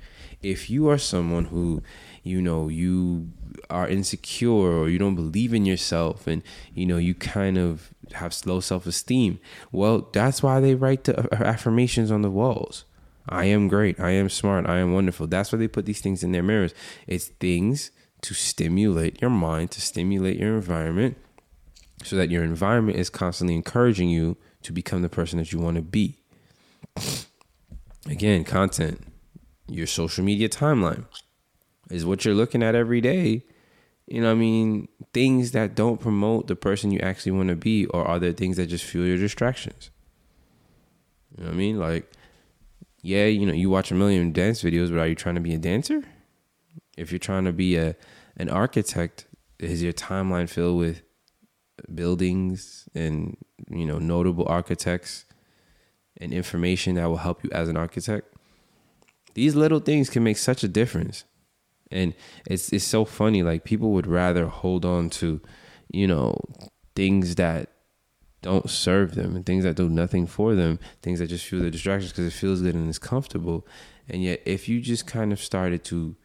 If 0.42 0.70
you 0.70 0.88
are 0.88 0.98
someone 0.98 1.46
who, 1.46 1.83
you 2.22 2.42
know, 2.42 2.68
you 2.68 3.30
are 3.68 3.88
insecure 3.88 4.50
or 4.50 4.88
you 4.88 4.98
don't 4.98 5.14
believe 5.14 5.52
in 5.52 5.66
yourself 5.66 6.26
and 6.26 6.42
you 6.74 6.87
know, 6.87 6.98
you 6.98 7.14
kind 7.14 7.59
of 7.59 7.90
have 8.12 8.37
low 8.44 8.61
self-esteem, 8.61 9.40
well, 9.72 10.09
that's 10.12 10.42
why 10.42 10.61
they 10.61 10.74
write 10.74 11.04
the 11.04 11.18
uh, 11.18 11.42
affirmations 11.44 12.11
on 12.11 12.22
the 12.22 12.30
walls. 12.30 12.85
I 13.28 13.44
am 13.46 13.68
great. 13.68 14.00
I 14.00 14.11
am 14.11 14.28
smart. 14.28 14.66
I 14.66 14.78
am 14.78 14.92
wonderful. 14.92 15.26
That's 15.26 15.52
why 15.52 15.59
they 15.59 15.68
put 15.68 15.87
these 15.87 16.00
things 16.00 16.22
in 16.22 16.33
their 16.33 16.42
mirrors. 16.42 16.74
It's 17.06 17.28
things 17.28 17.90
to 18.22 18.35
stimulate 18.35 19.20
your 19.20 19.30
mind, 19.30 19.70
to 19.72 19.80
stimulate 19.80 20.38
your 20.38 20.54
environment, 20.56 21.16
so 22.02 22.16
that 22.16 22.30
your 22.30 22.44
environment 22.44 22.98
is 22.98 23.11
constantly 23.11 23.54
encouraging 23.54 24.09
you 24.09 24.37
to 24.62 24.72
become 24.72 25.02
the 25.02 25.09
person 25.09 25.38
that 25.38 25.52
you 25.52 25.59
want 25.59 25.76
to 25.76 25.83
be. 25.83 26.18
Again, 28.09 28.44
content, 28.44 29.02
your 29.68 29.87
social 29.87 30.24
media 30.24 30.48
timeline 30.48 31.04
is 31.90 32.04
what 32.04 32.24
you're 32.24 32.35
looking 32.35 32.62
at 32.62 32.74
every 32.74 33.00
day. 33.00 33.44
You 34.06 34.22
know, 34.22 34.33
I 34.33 34.35
mean, 34.35 34.88
things 35.12 35.52
that 35.52 35.74
don't 35.74 36.00
promote 36.00 36.46
the 36.46 36.56
person 36.56 36.90
you 36.90 37.00
actually 37.00 37.33
want 37.33 37.48
to 37.48 37.56
be, 37.56 37.87
or 37.87 38.04
are 38.04 38.18
there 38.18 38.33
things 38.33 38.56
that 38.56 38.66
just 38.66 38.85
fuel 38.85 39.06
your 39.06 39.18
distractions? 39.18 39.90
You 41.37 41.44
know 41.44 41.50
what 41.50 41.54
I 41.54 41.59
mean? 41.59 41.78
Like, 41.78 42.11
yeah, 43.02 43.26
you 43.26 43.46
know, 43.46 43.52
you 43.52 43.70
watch 43.70 43.90
a 43.90 43.94
million 43.94 44.33
dance 44.33 44.62
videos, 44.62 44.90
but 44.90 44.98
are 44.98 45.06
you 45.06 45.14
trying 45.14 45.37
to 45.37 45.40
be 45.40 45.54
a 45.54 45.59
dancer? 45.59 46.02
If 47.00 47.10
you're 47.10 47.18
trying 47.18 47.44
to 47.44 47.52
be 47.52 47.76
a 47.76 47.96
an 48.36 48.48
architect, 48.48 49.26
is 49.58 49.82
your 49.82 49.92
timeline 49.92 50.48
filled 50.48 50.78
with 50.78 51.02
buildings 51.94 52.88
and 52.94 53.36
you 53.70 53.86
know 53.86 53.98
notable 53.98 54.46
architects 54.46 55.24
and 56.20 56.32
information 56.32 56.96
that 56.96 57.06
will 57.06 57.16
help 57.16 57.42
you 57.42 57.50
as 57.52 57.68
an 57.68 57.76
architect? 57.76 58.34
These 59.34 59.54
little 59.54 59.80
things 59.80 60.10
can 60.10 60.22
make 60.22 60.36
such 60.36 60.62
a 60.62 60.68
difference. 60.68 61.24
And 61.90 62.14
it's 62.46 62.72
it's 62.72 62.84
so 62.84 63.04
funny 63.04 63.42
like 63.42 63.64
people 63.64 63.92
would 63.92 64.06
rather 64.06 64.46
hold 64.46 64.84
on 64.84 65.10
to, 65.20 65.40
you 65.90 66.06
know, 66.06 66.38
things 66.94 67.34
that 67.36 67.70
don't 68.42 68.70
serve 68.70 69.14
them 69.14 69.36
and 69.36 69.44
things 69.44 69.64
that 69.64 69.76
do 69.76 69.88
nothing 69.88 70.26
for 70.26 70.54
them, 70.54 70.78
things 71.02 71.18
that 71.18 71.26
just 71.28 71.46
fuel 71.46 71.62
their 71.62 71.70
distractions 71.70 72.12
because 72.12 72.26
it 72.26 72.32
feels 72.36 72.62
good 72.62 72.74
and 72.74 72.88
it's 72.88 72.98
comfortable. 72.98 73.66
And 74.08 74.22
yet, 74.22 74.40
if 74.44 74.68
you 74.68 74.80
just 74.80 75.06
kind 75.06 75.32
of 75.32 75.40
started 75.40 75.84
to 75.84 76.16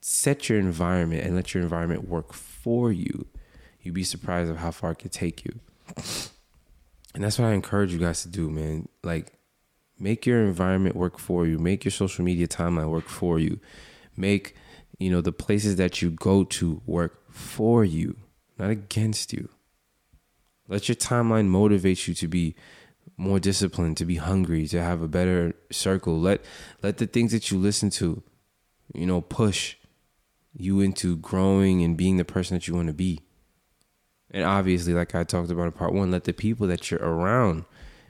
set 0.00 0.48
your 0.48 0.58
environment 0.58 1.24
and 1.24 1.36
let 1.36 1.54
your 1.54 1.62
environment 1.62 2.08
work 2.08 2.32
for 2.32 2.92
you, 2.92 3.26
you'd 3.80 3.94
be 3.94 4.04
surprised 4.04 4.50
of 4.50 4.58
how 4.58 4.70
far 4.70 4.92
it 4.92 4.98
could 4.98 5.12
take 5.12 5.44
you. 5.44 5.60
And 7.14 7.24
that's 7.24 7.38
what 7.38 7.48
I 7.48 7.52
encourage 7.52 7.92
you 7.92 7.98
guys 7.98 8.22
to 8.22 8.28
do, 8.28 8.50
man. 8.50 8.88
Like, 9.02 9.32
make 9.98 10.26
your 10.26 10.44
environment 10.44 10.96
work 10.96 11.18
for 11.18 11.46
you. 11.46 11.58
Make 11.58 11.84
your 11.84 11.92
social 11.92 12.24
media 12.24 12.46
timeline 12.46 12.88
work 12.88 13.08
for 13.08 13.38
you. 13.38 13.60
Make, 14.16 14.54
you 14.98 15.10
know, 15.10 15.20
the 15.20 15.32
places 15.32 15.76
that 15.76 16.00
you 16.00 16.10
go 16.10 16.44
to 16.44 16.80
work 16.86 17.32
for 17.32 17.84
you, 17.84 18.16
not 18.58 18.70
against 18.70 19.32
you. 19.32 19.48
Let 20.68 20.88
your 20.88 20.96
timeline 20.96 21.46
motivate 21.46 22.06
you 22.06 22.14
to 22.14 22.28
be 22.28 22.54
more 23.16 23.40
disciplined, 23.40 23.96
to 23.98 24.04
be 24.04 24.16
hungry, 24.16 24.66
to 24.68 24.80
have 24.80 25.02
a 25.02 25.08
better 25.08 25.54
circle. 25.70 26.18
Let 26.18 26.42
let 26.82 26.98
the 26.98 27.06
things 27.06 27.32
that 27.32 27.50
you 27.50 27.58
listen 27.58 27.90
to, 27.90 28.22
you 28.94 29.04
know, 29.04 29.20
push 29.20 29.74
you 30.56 30.80
into 30.80 31.16
growing 31.16 31.82
and 31.82 31.96
being 31.96 32.16
the 32.16 32.24
person 32.24 32.56
that 32.56 32.66
you 32.66 32.74
want 32.74 32.88
to 32.88 32.94
be. 32.94 33.20
And 34.30 34.44
obviously, 34.44 34.92
like 34.92 35.14
I 35.14 35.24
talked 35.24 35.50
about 35.50 35.64
in 35.64 35.72
part 35.72 35.92
one, 35.92 36.10
let 36.10 36.24
the 36.24 36.32
people 36.32 36.66
that 36.68 36.90
you're 36.90 37.00
around 37.00 37.64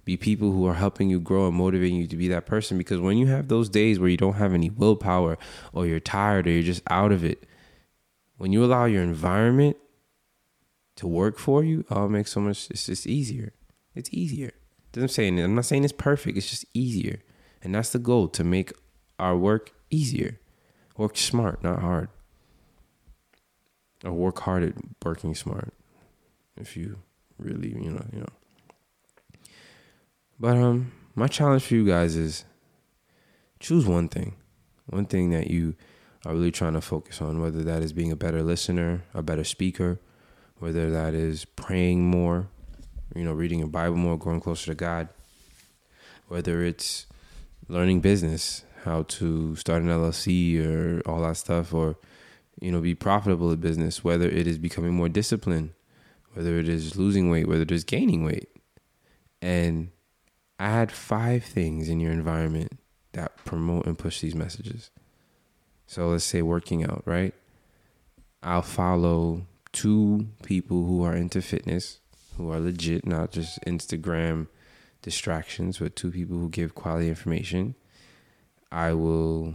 be 0.05 0.17
people 0.17 0.53
who 0.53 0.67
are 0.67 0.75
helping 0.75 1.11
you 1.11 1.21
grow 1.21 1.49
and 1.49 1.57
motivating 1.57 1.97
you 1.97 2.07
to 2.07 2.17
be 2.17 2.29
that 2.29 2.47
person. 2.47 2.79
Because 2.79 3.01
when 3.01 3.17
you 3.17 3.27
have 3.27 3.49
those 3.49 3.69
days 3.69 3.99
where 3.99 4.09
you 4.09 4.17
don't 4.17 4.35
have 4.35 4.53
any 4.53 4.71
willpower 4.71 5.39
or 5.73 5.87
you're 5.87 6.01
tired 6.01 6.47
or 6.47 6.51
you're 6.51 6.63
just 6.63 6.83
out 6.89 7.13
of 7.13 7.25
it, 7.25 7.47
when 8.37 8.53
you 8.53 8.65
allow 8.65 8.87
your 8.87 9.03
environment 9.03 9.77
to 10.97 11.07
work 11.07 11.39
for 11.39 11.63
you, 11.63 11.85
oh, 11.91 12.07
it 12.07 12.11
makes 12.11 12.33
so 12.33 12.41
much, 12.41 12.71
it's 12.71 12.87
just 12.87 13.07
easier. 13.07 13.53
It's 13.95 14.11
easier. 14.13 14.53
I'm 14.97 15.09
saying 15.09 15.39
I'm 15.39 15.55
not 15.55 15.65
saying 15.65 15.85
it's 15.85 15.93
perfect, 15.93 16.37
it's 16.37 16.51
just 16.51 16.65
easier. 16.75 17.21
And 17.63 17.75
that's 17.75 17.91
the 17.91 17.99
goal 17.99 18.29
to 18.29 18.43
make 18.43 18.73
our 19.19 19.37
work 19.37 19.73
easier. 19.91 20.41
Work 20.97 21.17
smart, 21.17 21.63
not 21.63 21.81
hard. 21.81 22.09
Or 24.05 24.13
work 24.13 24.41
hard 24.41 24.63
at 24.63 24.75
working 25.05 25.35
smart 25.35 25.75
if 26.57 26.77
you 26.77 26.99
really, 27.39 27.69
you 27.69 27.91
know, 27.91 28.05
you 28.13 28.21
know. 28.21 28.33
But 30.39 30.57
um 30.57 30.93
my 31.15 31.27
challenge 31.27 31.65
for 31.65 31.75
you 31.75 31.87
guys 31.87 32.17
is 32.17 32.45
choose 33.59 33.87
one 33.87 34.09
thing. 34.09 34.37
One 34.87 35.05
thing 35.05 35.31
that 35.31 35.51
you 35.51 35.75
are 36.25 36.35
really 36.35 36.51
trying 36.51 36.75
to 36.75 36.81
focus 36.81 37.21
on, 37.21 37.41
whether 37.41 37.63
that 37.63 37.83
is 37.83 37.93
being 37.93 38.13
a 38.13 38.17
better 38.17 38.43
listener, 38.43 39.05
a 39.15 39.23
better 39.23 39.45
speaker, 39.45 40.01
whether 40.59 40.91
that 40.91 41.15
is 41.15 41.45
praying 41.45 42.05
more, 42.05 42.49
you 43.15 43.25
know, 43.25 43.33
reading 43.33 43.61
your 43.61 43.69
Bible 43.69 43.97
more, 43.97 44.19
growing 44.19 44.41
closer 44.41 44.67
to 44.67 44.75
God, 44.75 45.09
whether 46.29 46.63
it's 46.63 47.07
learning 47.69 48.01
business, 48.01 48.65
how 48.85 49.03
to 49.05 49.57
start 49.57 49.83
an 49.83 49.89
LLC 49.89 50.65
or 50.65 51.01
all 51.09 51.23
that 51.23 51.37
stuff, 51.37 51.73
or, 51.73 51.97
you 52.61 52.73
know, 52.73 52.81
be 52.81 52.95
profitable 52.95 53.53
at 53.53 53.61
business, 53.61 54.03
whether 54.03 54.29
it 54.29 54.47
is 54.47 54.59
becoming 54.59 54.95
more 54.95 55.09
disciplined, 55.09 55.73
whether 56.35 56.59
it 56.59 56.69
is 56.69 56.97
losing 56.97 57.31
weight, 57.31 57.47
whether 57.47 57.63
it 57.63 57.73
is 57.73 57.85
gaining 57.85 58.25
weight. 58.25 58.49
And 59.43 59.91
add 60.59 60.93
five 60.93 61.43
things 61.43 61.89
in 61.89 62.01
your 62.01 62.13
environment 62.13 62.79
that 63.13 63.37
promote 63.45 63.87
and 63.87 63.99
push 63.99 64.21
these 64.21 64.35
messages. 64.35 64.91
So 65.87 66.09
let's 66.09 66.25
say 66.25 66.43
working 66.43 66.85
out, 66.85 67.03
right? 67.07 67.35
I'll 68.43 68.63
follow 68.63 69.47
two 69.73 70.29
people 70.43 70.85
who 70.85 71.03
are 71.03 71.15
into 71.15 71.43
fitness, 71.43 72.01
who 72.37 72.51
are 72.53 72.61
legit, 72.61 73.07
not 73.07 73.33
just 73.33 73.59
Instagram 73.67 74.49
distractions, 75.03 75.79
but 75.79 75.97
two 75.97 76.11
people 76.11 76.39
who 76.39 76.49
give 76.49 76.75
quality 76.75 77.09
information. 77.09 77.75
I 78.71 78.93
will 78.93 79.55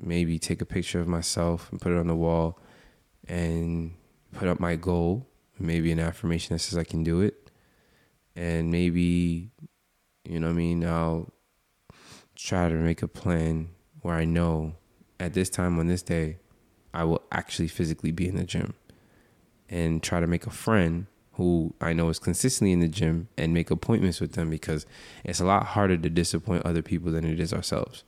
maybe 0.00 0.38
take 0.38 0.60
a 0.60 0.66
picture 0.66 1.00
of 1.00 1.08
myself 1.08 1.70
and 1.70 1.80
put 1.80 1.92
it 1.92 1.98
on 1.98 2.06
the 2.06 2.16
wall 2.16 2.58
and 3.26 3.94
put 4.32 4.48
up 4.48 4.60
my 4.60 4.76
goal 4.76 5.28
maybe 5.58 5.92
an 5.92 5.98
affirmation 5.98 6.54
that 6.54 6.60
says 6.60 6.78
I 6.78 6.84
can 6.84 7.02
do 7.02 7.20
it. 7.20 7.50
And 8.36 8.70
maybe, 8.70 9.50
you 10.24 10.38
know 10.38 10.46
what 10.46 10.52
I 10.52 10.56
mean, 10.56 10.84
I'll 10.84 11.32
try 12.36 12.68
to 12.68 12.74
make 12.74 13.02
a 13.02 13.08
plan 13.08 13.70
where 14.00 14.14
I 14.14 14.24
know 14.24 14.74
at 15.18 15.34
this 15.34 15.50
time 15.50 15.78
on 15.78 15.88
this 15.88 16.02
day, 16.02 16.38
I 16.94 17.04
will 17.04 17.22
actually 17.32 17.68
physically 17.68 18.12
be 18.12 18.28
in 18.28 18.36
the 18.36 18.44
gym 18.44 18.74
and 19.68 20.02
try 20.02 20.20
to 20.20 20.26
make 20.26 20.46
a 20.46 20.50
friend 20.50 21.06
who 21.32 21.74
I 21.80 21.92
know 21.92 22.08
is 22.08 22.18
consistently 22.18 22.72
in 22.72 22.80
the 22.80 22.88
gym 22.88 23.28
and 23.36 23.52
make 23.52 23.70
appointments 23.70 24.20
with 24.20 24.32
them 24.32 24.50
because 24.50 24.86
it's 25.24 25.40
a 25.40 25.44
lot 25.44 25.66
harder 25.66 25.96
to 25.96 26.10
disappoint 26.10 26.64
other 26.64 26.82
people 26.82 27.12
than 27.12 27.24
it 27.24 27.38
is 27.38 27.52
ourselves. 27.52 28.04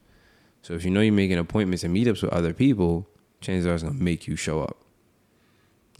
So 0.62 0.74
if 0.74 0.84
you 0.84 0.90
know 0.90 1.00
you're 1.00 1.12
making 1.12 1.38
appointments 1.38 1.84
and 1.84 1.94
meetups 1.96 2.22
with 2.22 2.32
other 2.32 2.52
people, 2.52 3.08
chances 3.40 3.66
are 3.66 3.74
it's 3.74 3.82
gonna 3.82 3.94
make 3.94 4.26
you 4.26 4.36
show 4.36 4.62
up. 4.62 4.76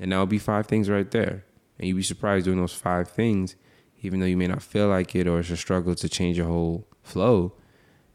And 0.01 0.13
that'll 0.13 0.27
be 0.27 0.39
five 0.39 0.67
things 0.67 0.89
right 0.89 1.11
there. 1.11 1.45
And 1.79 1.89
you'd 1.89 1.97
be 1.97 2.03
surprised 2.03 2.45
doing 2.45 2.59
those 2.59 2.75
five 2.75 3.09
things, 3.09 3.57
even 4.03 4.21
though 4.21 4.27
you 4.27 4.37
may 4.37 4.47
not 4.47 4.63
feel 4.63 4.89
like 4.89 5.15
it 5.15 5.27
or 5.27 5.41
it's 5.41 5.51
a 5.51 5.57
struggle 5.57 5.95
to 5.95 6.09
change 6.09 6.37
your 6.37 6.47
whole 6.47 6.87
flow, 7.03 7.53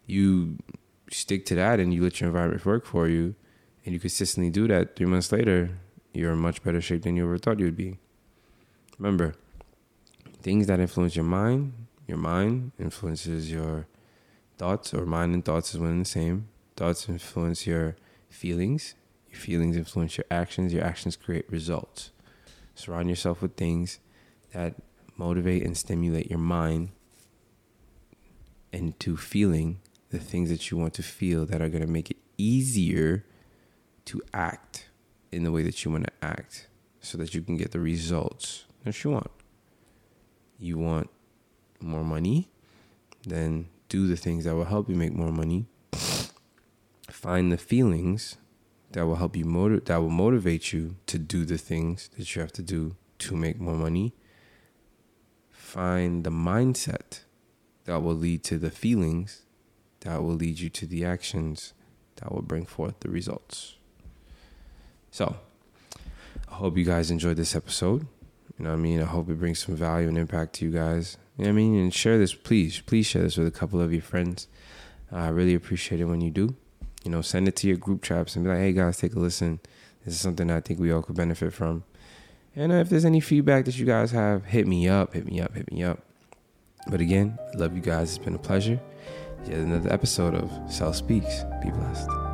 you 0.06 0.58
stick 1.12 1.46
to 1.46 1.56
that 1.56 1.80
and 1.80 1.94
you 1.94 2.04
let 2.04 2.20
your 2.20 2.30
environment 2.30 2.66
work 2.66 2.86
for 2.86 3.08
you 3.08 3.36
and 3.86 3.94
you 3.94 4.00
consistently 4.00 4.50
do 4.50 4.68
that 4.68 4.96
three 4.96 5.06
months 5.06 5.32
later, 5.32 5.78
you're 6.14 6.34
in 6.34 6.40
much 6.40 6.64
better 6.64 6.82
shape 6.82 7.04
than 7.04 7.16
you 7.16 7.24
ever 7.24 7.38
thought 7.38 7.60
you 7.60 7.66
would 7.66 7.76
be. 7.76 8.00
Remember, 8.98 9.36
things 10.42 10.68
that 10.68 10.80
influence 10.80 11.16
your 11.16 11.26
mind, 11.26 11.74
your 12.08 12.18
mind 12.18 12.72
influences 12.80 13.52
your 13.52 13.88
thoughts, 14.58 14.94
or 14.94 15.06
mind 15.06 15.34
and 15.34 15.44
thoughts 15.44 15.74
is 15.74 15.80
one 15.80 15.90
and 15.90 16.02
the 16.02 16.10
same. 16.10 16.48
Thoughts 16.76 17.08
influence 17.08 17.66
your 17.66 17.96
feelings, 18.30 18.96
your 19.36 19.42
feelings 19.42 19.76
influence 19.76 20.18
your 20.18 20.26
actions. 20.32 20.74
Your 20.74 20.84
actions 20.84 21.18
create 21.18 21.46
results. 21.52 22.12
Surround 22.74 23.10
yourself 23.10 23.42
with 23.42 23.56
things 23.56 24.00
that 24.54 24.76
motivate 25.18 25.64
and 25.64 25.78
stimulate 25.78 26.30
your 26.30 26.40
mind 26.40 26.90
into 28.72 29.18
feeling 29.18 29.80
the 30.10 30.20
things 30.20 30.50
that 30.50 30.72
you 30.72 30.78
want 30.78 30.94
to 30.94 31.04
feel 31.04 31.46
that 31.46 31.62
are 31.62 31.68
going 31.68 31.86
to 31.86 31.92
make 31.92 32.12
it 32.12 32.18
easier 32.38 33.26
to 34.06 34.22
act 34.34 34.88
in 35.32 35.44
the 35.44 35.52
way 35.52 35.64
that 35.64 35.84
you 35.84 35.92
want 35.92 36.06
to 36.06 36.14
act 36.22 36.68
so 37.02 37.18
that 37.18 37.34
you 37.34 37.42
can 37.42 37.58
get 37.58 37.72
the 37.72 37.80
results 37.80 38.66
that 38.86 39.04
you 39.04 39.12
want. 39.12 39.32
You 40.58 40.78
want 40.78 41.10
more 41.82 42.04
money? 42.06 42.48
Then 43.28 43.68
do 43.96 44.08
the 44.08 44.18
things 44.18 44.44
that 44.44 44.56
will 44.56 44.66
help 44.76 44.90
you 44.90 44.96
make 44.96 45.14
more 45.14 45.32
money. 45.32 45.68
Find 47.10 47.50
the 47.50 47.58
feelings 47.58 48.38
that 48.92 49.06
will 49.06 49.16
help 49.16 49.38
you 49.38 49.46
motiv- 49.46 49.86
that 49.86 49.98
will 50.02 50.18
motivate 50.26 50.74
you 50.74 50.84
to 51.12 51.18
do 51.18 51.46
the 51.46 51.58
things 51.58 52.10
that 52.18 52.26
you 52.36 52.42
have 52.42 52.52
to 52.60 52.62
do 52.62 52.82
to 53.20 53.36
make 53.36 53.58
more 53.68 53.80
money. 53.88 54.14
Find 55.50 56.26
the 56.26 56.30
mindset 56.30 57.22
that 57.86 58.02
will 58.04 58.20
lead 58.26 58.44
to 58.50 58.58
the 58.58 58.70
feelings 58.70 59.44
that 60.02 60.22
will 60.22 60.38
lead 60.44 60.60
you 60.60 60.70
to 60.80 60.86
the 60.86 61.06
actions 61.06 61.74
that 62.18 62.32
will 62.34 62.42
bring 62.52 62.66
forth 62.66 63.00
the 63.00 63.10
results. 63.10 63.76
So, 65.10 65.38
I 66.52 66.56
hope 66.62 66.78
you 66.78 66.86
guys 66.86 67.12
enjoyed 67.12 67.38
this 67.38 67.56
episode. 67.56 68.02
You 68.58 68.66
know 68.66 68.72
what 68.72 68.80
I 68.80 68.88
mean? 68.88 69.02
I 69.02 69.06
hope 69.06 69.30
it 69.30 69.40
brings 69.40 69.60
some 69.60 69.76
value 69.76 70.10
and 70.10 70.18
impact 70.18 70.54
to 70.56 70.66
you 70.66 70.72
guys. 70.72 71.18
You 71.38 71.46
know 71.46 71.50
what 71.50 71.50
I 71.50 71.52
mean? 71.54 71.76
And 71.76 71.94
share 71.94 72.18
this, 72.18 72.34
please. 72.34 72.82
Please 72.82 73.06
share 73.06 73.24
this 73.24 73.38
with 73.38 73.48
a 73.48 73.52
couple 73.52 73.82
of 73.82 73.92
your 73.92 74.02
friends. 74.02 74.48
I 75.12 75.28
really 75.28 75.54
appreciate 75.54 76.02
it 76.02 76.06
when 76.06 76.22
you 76.22 76.32
do 76.32 76.56
you 77.06 77.12
know, 77.12 77.22
send 77.22 77.48
it 77.48 77.56
to 77.58 77.68
your 77.68 77.78
group 77.78 78.02
chats 78.02 78.36
and 78.36 78.44
be 78.44 78.50
like, 78.50 78.60
hey 78.60 78.74
guys, 78.74 78.98
take 78.98 79.14
a 79.16 79.20
listen. 79.20 79.60
This 80.04 80.16
is 80.16 80.20
something 80.20 80.50
I 80.50 80.60
think 80.60 80.80
we 80.80 80.92
all 80.92 81.04
could 81.04 81.16
benefit 81.16 81.54
from. 81.54 81.84
And 82.56 82.72
uh, 82.72 82.76
if 82.76 82.90
there's 82.90 83.06
any 83.06 83.20
feedback 83.20 83.66
that 83.66 83.78
you 83.78 83.86
guys 83.86 84.12
have, 84.12 84.46
hit 84.46 84.68
me 84.68 84.90
up, 84.90 85.14
hit 85.14 85.26
me 85.26 85.40
up, 85.40 85.54
hit 85.56 85.72
me 85.72 85.84
up. 85.84 86.00
But 86.90 87.02
again, 87.02 87.38
love 87.56 87.76
you 87.76 87.82
guys. 87.82 88.16
It's 88.16 88.24
been 88.24 88.36
a 88.36 88.40
pleasure. 88.40 88.80
Yet 89.46 89.60
another 89.60 89.94
episode 89.94 90.34
of 90.34 90.52
Self 90.72 90.96
Speaks. 90.96 91.44
Be 91.64 91.70
blessed. 91.70 92.25